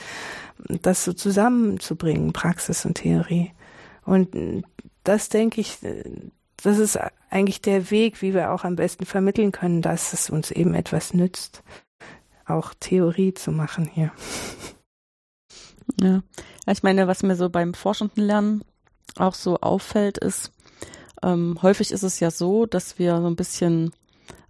[0.69, 3.51] das so zusammenzubringen, Praxis und Theorie.
[4.05, 4.63] Und
[5.03, 5.77] das denke ich,
[6.63, 6.97] das ist
[7.29, 11.13] eigentlich der Weg, wie wir auch am besten vermitteln können, dass es uns eben etwas
[11.13, 11.63] nützt,
[12.45, 14.13] auch Theorie zu machen hier.
[16.01, 16.21] Ja,
[16.65, 18.63] ich meine, was mir so beim forschenden Lernen
[19.17, 20.53] auch so auffällt, ist,
[21.23, 23.91] ähm, häufig ist es ja so, dass wir so ein bisschen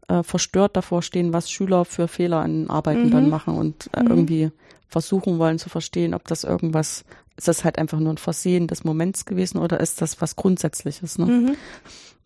[0.08, 3.12] äh, verstört davor stehen, was Schüler für Fehler in Arbeiten mhm.
[3.12, 4.10] dann machen und äh, mhm.
[4.10, 4.52] irgendwie
[4.88, 7.06] versuchen wollen zu verstehen, ob das irgendwas,
[7.38, 11.18] ist das halt einfach nur ein Versehen des Moments gewesen oder ist das was Grundsätzliches.
[11.18, 11.26] Ne?
[11.26, 11.56] Mhm.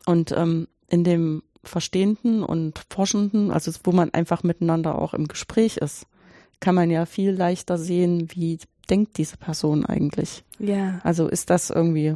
[0.06, 5.78] Und ähm, in dem Verstehenden und Forschenden, also wo man einfach miteinander auch im Gespräch
[5.78, 6.08] ist,
[6.60, 10.44] kann man ja viel leichter sehen, wie denkt diese Person eigentlich.
[10.60, 11.00] Ja.
[11.04, 12.16] Also ist das irgendwie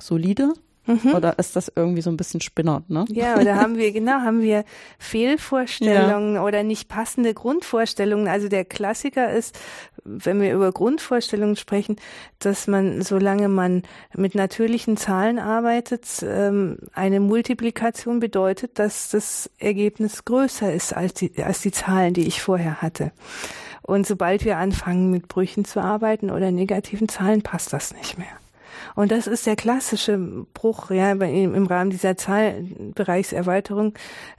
[0.00, 0.54] solide
[0.86, 1.14] Mhm.
[1.14, 3.04] Oder ist das irgendwie so ein bisschen spinnert, ne?
[3.08, 4.64] Ja, oder haben wir, genau, haben wir
[4.98, 6.44] Fehlvorstellungen ja.
[6.44, 8.28] oder nicht passende Grundvorstellungen.
[8.28, 9.58] Also der Klassiker ist,
[10.04, 11.96] wenn wir über Grundvorstellungen sprechen,
[12.38, 13.82] dass man, solange man
[14.14, 21.32] mit natürlichen Zahlen arbeitet, ähm, eine Multiplikation bedeutet, dass das Ergebnis größer ist als die,
[21.42, 23.12] als die Zahlen, die ich vorher hatte.
[23.80, 28.28] Und sobald wir anfangen, mit Brüchen zu arbeiten oder negativen Zahlen, passt das nicht mehr.
[28.94, 30.18] Und das ist der klassische
[30.54, 33.94] Bruch, ja, im Rahmen dieser Zahlbereichserweiterung,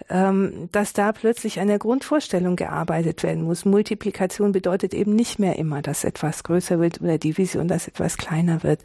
[0.09, 3.65] ähm, dass da plötzlich an der Grundvorstellung gearbeitet werden muss.
[3.65, 8.63] Multiplikation bedeutet eben nicht mehr immer, dass etwas größer wird oder Division, dass etwas kleiner
[8.63, 8.81] wird.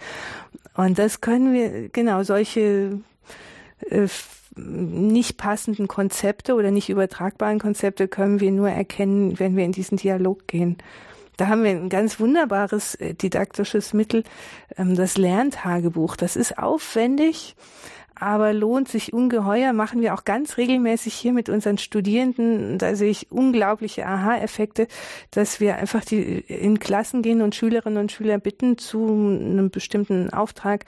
[0.75, 3.01] Und das können wir, genau, solche
[3.91, 4.09] äh,
[4.57, 9.97] nicht passenden Konzepte oder nicht übertragbaren Konzepte können wir nur erkennen, wenn wir in diesen
[9.97, 10.79] Dialog gehen.
[11.41, 14.25] Da haben wir ein ganz wunderbares äh, didaktisches Mittel,
[14.77, 16.17] ähm, das Lerntagebuch.
[16.17, 17.57] Das ist aufwendig,
[18.15, 19.73] aber lohnt sich ungeheuer.
[19.73, 22.77] Machen wir auch ganz regelmäßig hier mit unseren Studierenden.
[22.77, 24.87] Da sehe ich unglaubliche Aha-Effekte,
[25.31, 30.31] dass wir einfach die in Klassen gehen und Schülerinnen und Schüler bitten, zu einem bestimmten
[30.35, 30.85] Auftrag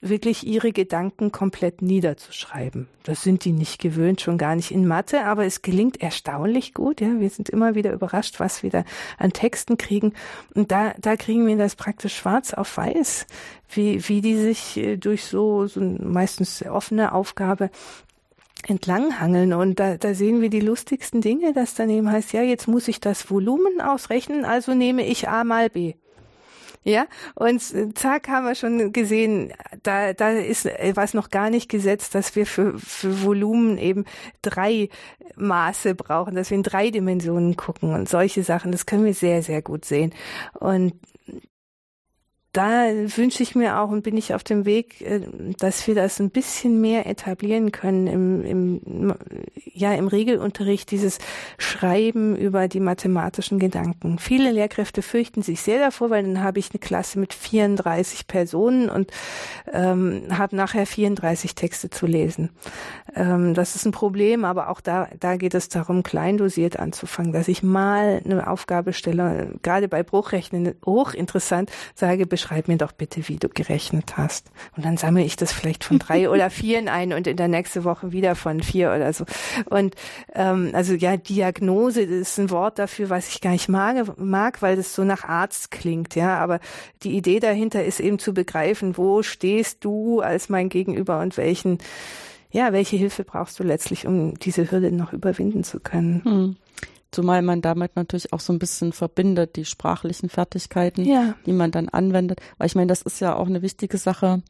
[0.00, 2.88] wirklich ihre Gedanken komplett niederzuschreiben.
[3.02, 7.00] Das sind die nicht gewöhnt, schon gar nicht in Mathe, aber es gelingt erstaunlich gut.
[7.00, 8.84] Ja, wir sind immer wieder überrascht, was wir da
[9.18, 10.12] an Texten kriegen.
[10.54, 13.26] Und da, da kriegen wir das praktisch schwarz auf weiß,
[13.70, 17.70] wie, wie die sich äh, durch so, so meistens offene Aufgabe
[18.68, 22.66] entlanghangeln und da, da sehen wir die lustigsten Dinge, dass dann eben heißt, ja, jetzt
[22.66, 25.94] muss ich das Volumen ausrechnen, also nehme ich A mal B.
[26.88, 27.60] Ja, und
[27.98, 32.46] zack haben wir schon gesehen, da, da ist was noch gar nicht gesetzt, dass wir
[32.46, 34.04] für, für Volumen eben
[34.40, 34.88] drei
[35.34, 39.42] Maße brauchen, dass wir in drei Dimensionen gucken und solche Sachen, das können wir sehr,
[39.42, 40.14] sehr gut sehen.
[40.60, 40.92] Und
[42.56, 42.86] da
[43.16, 45.20] wünsche ich mir auch und bin ich auf dem Weg, äh,
[45.58, 49.14] dass wir das ein bisschen mehr etablieren können im, im,
[49.74, 51.18] ja, im Regelunterricht, dieses
[51.58, 54.18] Schreiben über die mathematischen Gedanken.
[54.18, 58.88] Viele Lehrkräfte fürchten sich sehr davor, weil dann habe ich eine Klasse mit 34 Personen
[58.88, 59.10] und
[59.70, 62.50] ähm, habe nachher 34 Texte zu lesen.
[63.14, 67.48] Ähm, das ist ein Problem, aber auch da, da geht es darum, kleindosiert anzufangen, dass
[67.48, 73.36] ich mal eine Aufgabe stelle, gerade bei Bruchrechnen hochinteressant, sage, schreib mir doch bitte, wie
[73.36, 74.50] du gerechnet hast.
[74.76, 77.84] Und dann sammle ich das vielleicht von drei oder vieren ein und in der nächsten
[77.84, 79.24] Woche wieder von vier oder so.
[79.64, 79.96] Und
[80.32, 84.76] ähm, also ja, Diagnose ist ein Wort dafür, was ich gar nicht mag, mag, weil
[84.76, 86.38] das so nach Arzt klingt, ja.
[86.38, 86.60] Aber
[87.02, 91.78] die Idee dahinter ist eben zu begreifen, wo stehst du als mein Gegenüber und welchen
[92.52, 96.22] ja, welche Hilfe brauchst du letztlich, um diese Hürde noch überwinden zu können?
[96.24, 96.56] Hm.
[97.16, 101.34] Zumal man damit natürlich auch so ein bisschen verbindet, die sprachlichen Fertigkeiten, ja.
[101.46, 102.42] die man dann anwendet.
[102.58, 104.42] Weil ich meine, das ist ja auch eine wichtige Sache,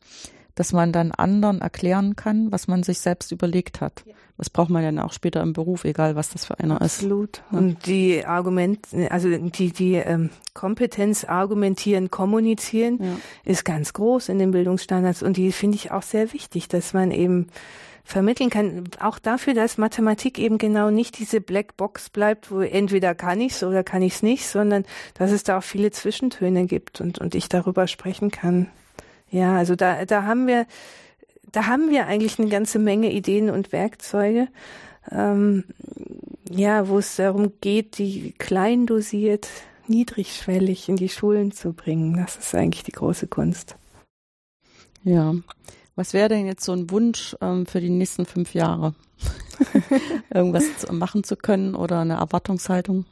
[0.56, 4.02] dass man dann anderen erklären kann, was man sich selbst überlegt hat.
[4.04, 4.14] Ja.
[4.36, 6.96] Das braucht man dann auch später im Beruf, egal was das für einer ist.
[6.96, 7.44] Absolut.
[7.52, 13.16] Und die Argument, also die, die ähm, Kompetenz argumentieren, kommunizieren ja.
[13.44, 17.12] ist ganz groß in den Bildungsstandards und die finde ich auch sehr wichtig, dass man
[17.12, 17.46] eben
[18.06, 18.84] vermitteln kann.
[19.00, 23.82] Auch dafür, dass Mathematik eben genau nicht diese Blackbox bleibt, wo entweder kann ich's oder
[23.82, 24.84] kann ich's nicht, sondern
[25.14, 28.68] dass es da auch viele Zwischentöne gibt und, und ich darüber sprechen kann.
[29.28, 30.66] Ja, also da, da haben wir,
[31.50, 34.46] da haben wir eigentlich eine ganze Menge Ideen und Werkzeuge,
[35.10, 35.64] ähm,
[36.48, 39.48] ja, wo es darum geht, die klein dosiert,
[39.88, 42.16] niedrigschwellig in die Schulen zu bringen.
[42.16, 43.74] Das ist eigentlich die große Kunst.
[45.02, 45.34] Ja.
[45.96, 48.94] Was wäre denn jetzt so ein Wunsch ähm, für die nächsten fünf Jahre?
[50.32, 53.06] Irgendwas machen zu können oder eine Erwartungshaltung?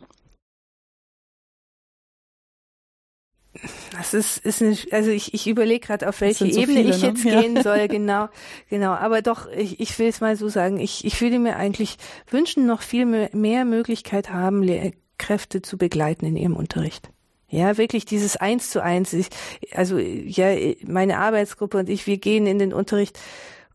[3.93, 7.03] Das ist, ist eine, also ich, ich überlege gerade, auf welche so Ebene viele, ich
[7.03, 7.09] ne?
[7.09, 7.41] jetzt ja.
[7.41, 8.28] gehen soll, genau,
[8.68, 8.91] genau.
[8.91, 11.97] Aber doch, ich, ich will es mal so sagen, ich, ich würde mir eigentlich
[12.28, 17.14] wünschen, noch viel mehr Möglichkeit haben, Lehrkräfte zu begleiten in ihrem Unterricht.
[17.55, 19.13] Ja, wirklich dieses Eins zu eins.
[19.13, 19.29] Ich,
[19.73, 20.47] also ja,
[20.85, 23.17] meine Arbeitsgruppe und ich, wir gehen in den Unterricht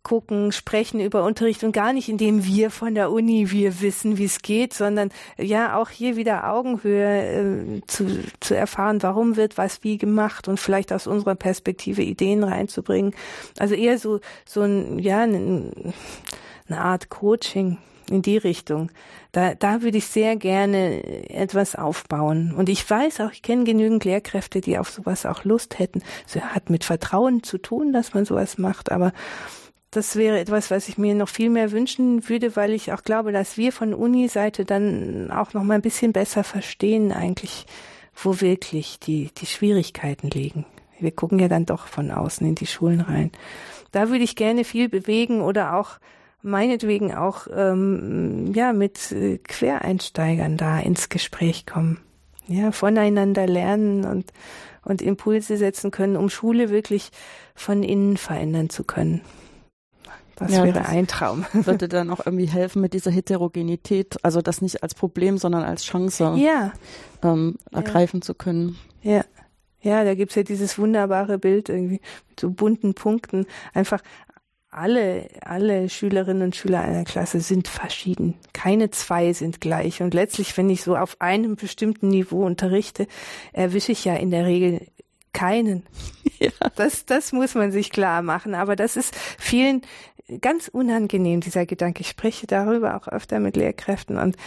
[0.04, 4.26] gucken, sprechen über Unterricht und gar nicht, indem wir von der Uni wir wissen, wie
[4.26, 9.82] es geht, sondern ja auch hier wieder Augenhöhe äh, zu, zu erfahren, warum wird was
[9.82, 13.14] wie gemacht und vielleicht aus unserer Perspektive Ideen reinzubringen.
[13.60, 15.72] Also eher so so ein ja eine,
[16.68, 17.78] eine Art Coaching
[18.12, 18.92] in die Richtung.
[19.32, 22.54] Da, da würde ich sehr gerne etwas aufbauen.
[22.56, 26.04] Und ich weiß auch, ich kenne genügend Lehrkräfte, die auf sowas auch Lust hätten.
[26.28, 29.14] Es hat mit Vertrauen zu tun, dass man sowas macht, aber
[29.92, 33.32] das wäre etwas, was ich mir noch viel mehr wünschen würde, weil ich auch glaube,
[33.32, 37.66] dass wir von Uni-Seite dann auch noch mal ein bisschen besser verstehen eigentlich,
[38.16, 40.66] wo wirklich die, die Schwierigkeiten liegen.
[41.00, 43.32] Wir gucken ja dann doch von außen in die Schulen rein.
[43.92, 45.98] Da würde ich gerne viel bewegen oder auch
[46.42, 52.00] meinetwegen auch ähm, ja mit äh, Quereinsteigern da ins Gespräch kommen.
[52.48, 54.34] Ja, voneinander lernen und
[54.84, 57.12] und Impulse setzen können, um Schule wirklich
[57.54, 59.22] von innen verändern zu können.
[60.36, 61.46] Das ja, wäre das ein Traum.
[61.54, 65.84] Würde dann auch irgendwie helfen mit dieser Heterogenität, also das nicht als Problem, sondern als
[65.84, 66.72] Chance ja.
[67.22, 68.26] ähm, ergreifen ja.
[68.26, 68.78] zu können.
[69.02, 69.24] Ja.
[69.82, 73.46] Ja, da gibt's ja dieses wunderbare Bild irgendwie mit so bunten Punkten.
[73.74, 74.02] Einfach
[74.72, 78.36] alle, alle Schülerinnen und Schüler einer Klasse sind verschieden.
[78.54, 80.02] Keine zwei sind gleich.
[80.02, 83.08] Und letztlich, wenn ich so auf einem bestimmten Niveau unterrichte,
[83.52, 84.88] erwische ich ja in der Regel
[85.34, 85.84] keinen.
[86.42, 86.52] Ja.
[86.78, 88.56] Das, das muss man sich klar machen.
[88.56, 89.82] Aber das ist vielen
[90.40, 92.00] ganz unangenehm, dieser Gedanke.
[92.00, 94.38] Ich spreche darüber auch öfter mit Lehrkräften und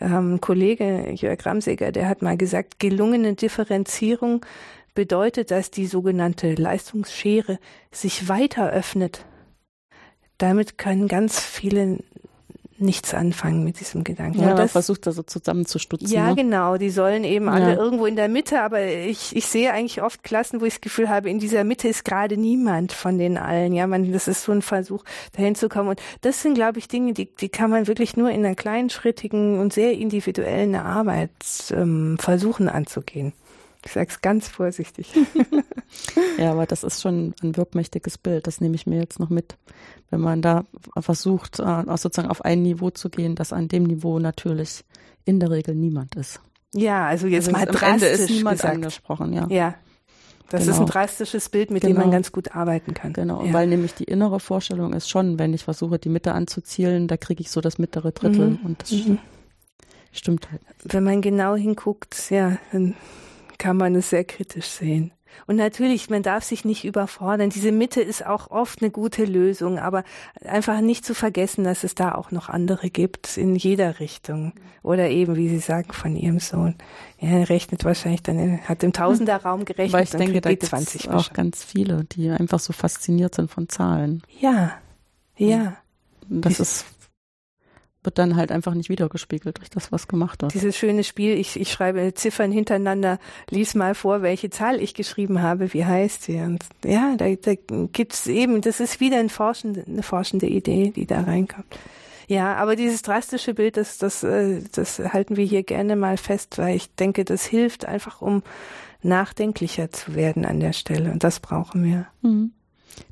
[0.00, 4.46] ähm, Kollege Jörg Ramseger, der hat mal gesagt, gelungene Differenzierung
[4.94, 7.58] bedeutet, dass die sogenannte Leistungsschere
[7.90, 9.24] sich weiter öffnet.
[10.40, 11.98] Damit können ganz viele
[12.80, 14.40] nichts anfangen mit diesem Gedanken.
[14.40, 16.08] Ja, man versucht da so zusammenzustutzen.
[16.08, 16.36] Ja, ne?
[16.36, 16.78] genau.
[16.78, 17.52] Die sollen eben ja.
[17.52, 20.80] alle irgendwo in der Mitte, aber ich, ich sehe eigentlich oft Klassen, wo ich das
[20.80, 23.74] Gefühl habe, in dieser Mitte ist gerade niemand von den allen.
[23.74, 25.04] Ja, man, das ist so ein Versuch,
[25.36, 25.90] dahin zu kommen.
[25.90, 29.58] Und das sind, glaube ich, Dinge, die, die kann man wirklich nur in einer kleinschrittigen
[29.60, 31.30] und sehr individuellen Arbeit
[31.72, 33.34] ähm, versuchen anzugehen.
[33.84, 35.12] Ich sage es ganz vorsichtig.
[36.38, 38.46] ja, aber das ist schon ein wirkmächtiges Bild.
[38.46, 39.56] Das nehme ich mir jetzt noch mit.
[40.10, 40.64] Wenn man da
[40.98, 44.84] versucht, äh, sozusagen auf ein Niveau zu gehen, das an dem Niveau natürlich
[45.24, 46.40] in der Regel niemand ist.
[46.74, 48.74] Ja, also jetzt also mal drastisch Ende ist niemand gesagt.
[48.74, 49.46] angesprochen, ja.
[49.48, 49.74] Ja.
[50.50, 50.72] Das genau.
[50.72, 50.92] ist ein genau.
[50.92, 51.92] drastisches Bild, mit genau.
[51.92, 52.16] dem man genau.
[52.16, 53.12] ganz gut arbeiten kann.
[53.12, 53.52] Genau, ja.
[53.52, 57.40] weil nämlich die innere Vorstellung ist schon, wenn ich versuche, die Mitte anzuzielen, da kriege
[57.40, 58.58] ich so das mittlere Drittel mhm.
[58.64, 59.18] und das mhm.
[60.10, 60.60] stimmt halt.
[60.82, 62.94] Wenn man genau hinguckt, ja, dann
[63.60, 65.12] kann man es sehr kritisch sehen.
[65.46, 67.50] Und natürlich, man darf sich nicht überfordern.
[67.50, 70.02] Diese Mitte ist auch oft eine gute Lösung, aber
[70.44, 74.54] einfach nicht zu vergessen, dass es da auch noch andere gibt in jeder Richtung.
[74.82, 76.74] Oder eben, wie Sie sagen, von Ihrem Sohn.
[77.20, 79.92] Ja, er rechnet wahrscheinlich dann, hat im Tausenderraum gerechnet.
[79.92, 83.68] Weil ich denke, da gibt es auch ganz viele, die einfach so fasziniert sind von
[83.68, 84.22] Zahlen.
[84.40, 84.72] Ja,
[85.36, 85.76] ja.
[86.28, 86.86] Das ist
[88.02, 90.54] wird dann halt einfach nicht wiedergespiegelt durch das, was gemacht wird.
[90.54, 93.18] Dieses schöne Spiel, ich, ich schreibe Ziffern hintereinander,
[93.50, 96.38] lies mal vor, welche Zahl ich geschrieben habe, wie heißt sie.
[96.38, 97.52] Und ja, da, da
[97.92, 101.78] gibt's eben, das ist wieder ein forschende, eine forschende Idee, die da reinkommt.
[102.26, 106.58] Ja, aber dieses drastische Bild, das, das, äh, das halten wir hier gerne mal fest,
[106.58, 108.42] weil ich denke, das hilft einfach, um
[109.02, 111.10] nachdenklicher zu werden an der Stelle.
[111.10, 112.06] Und das brauchen wir.
[112.22, 112.52] Mhm.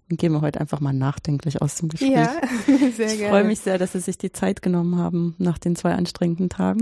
[0.09, 2.13] Dann gehen wir heute einfach mal nachdenklich aus dem Gespräch.
[2.13, 2.33] Ja,
[2.97, 5.95] sehr ich freue mich sehr, dass Sie sich die Zeit genommen haben nach den zwei
[5.95, 6.81] anstrengenden Tagen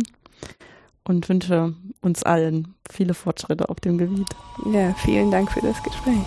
[1.05, 4.29] und wünsche uns allen viele Fortschritte auf dem Gebiet.
[4.73, 6.27] Ja, vielen Dank für das Gespräch.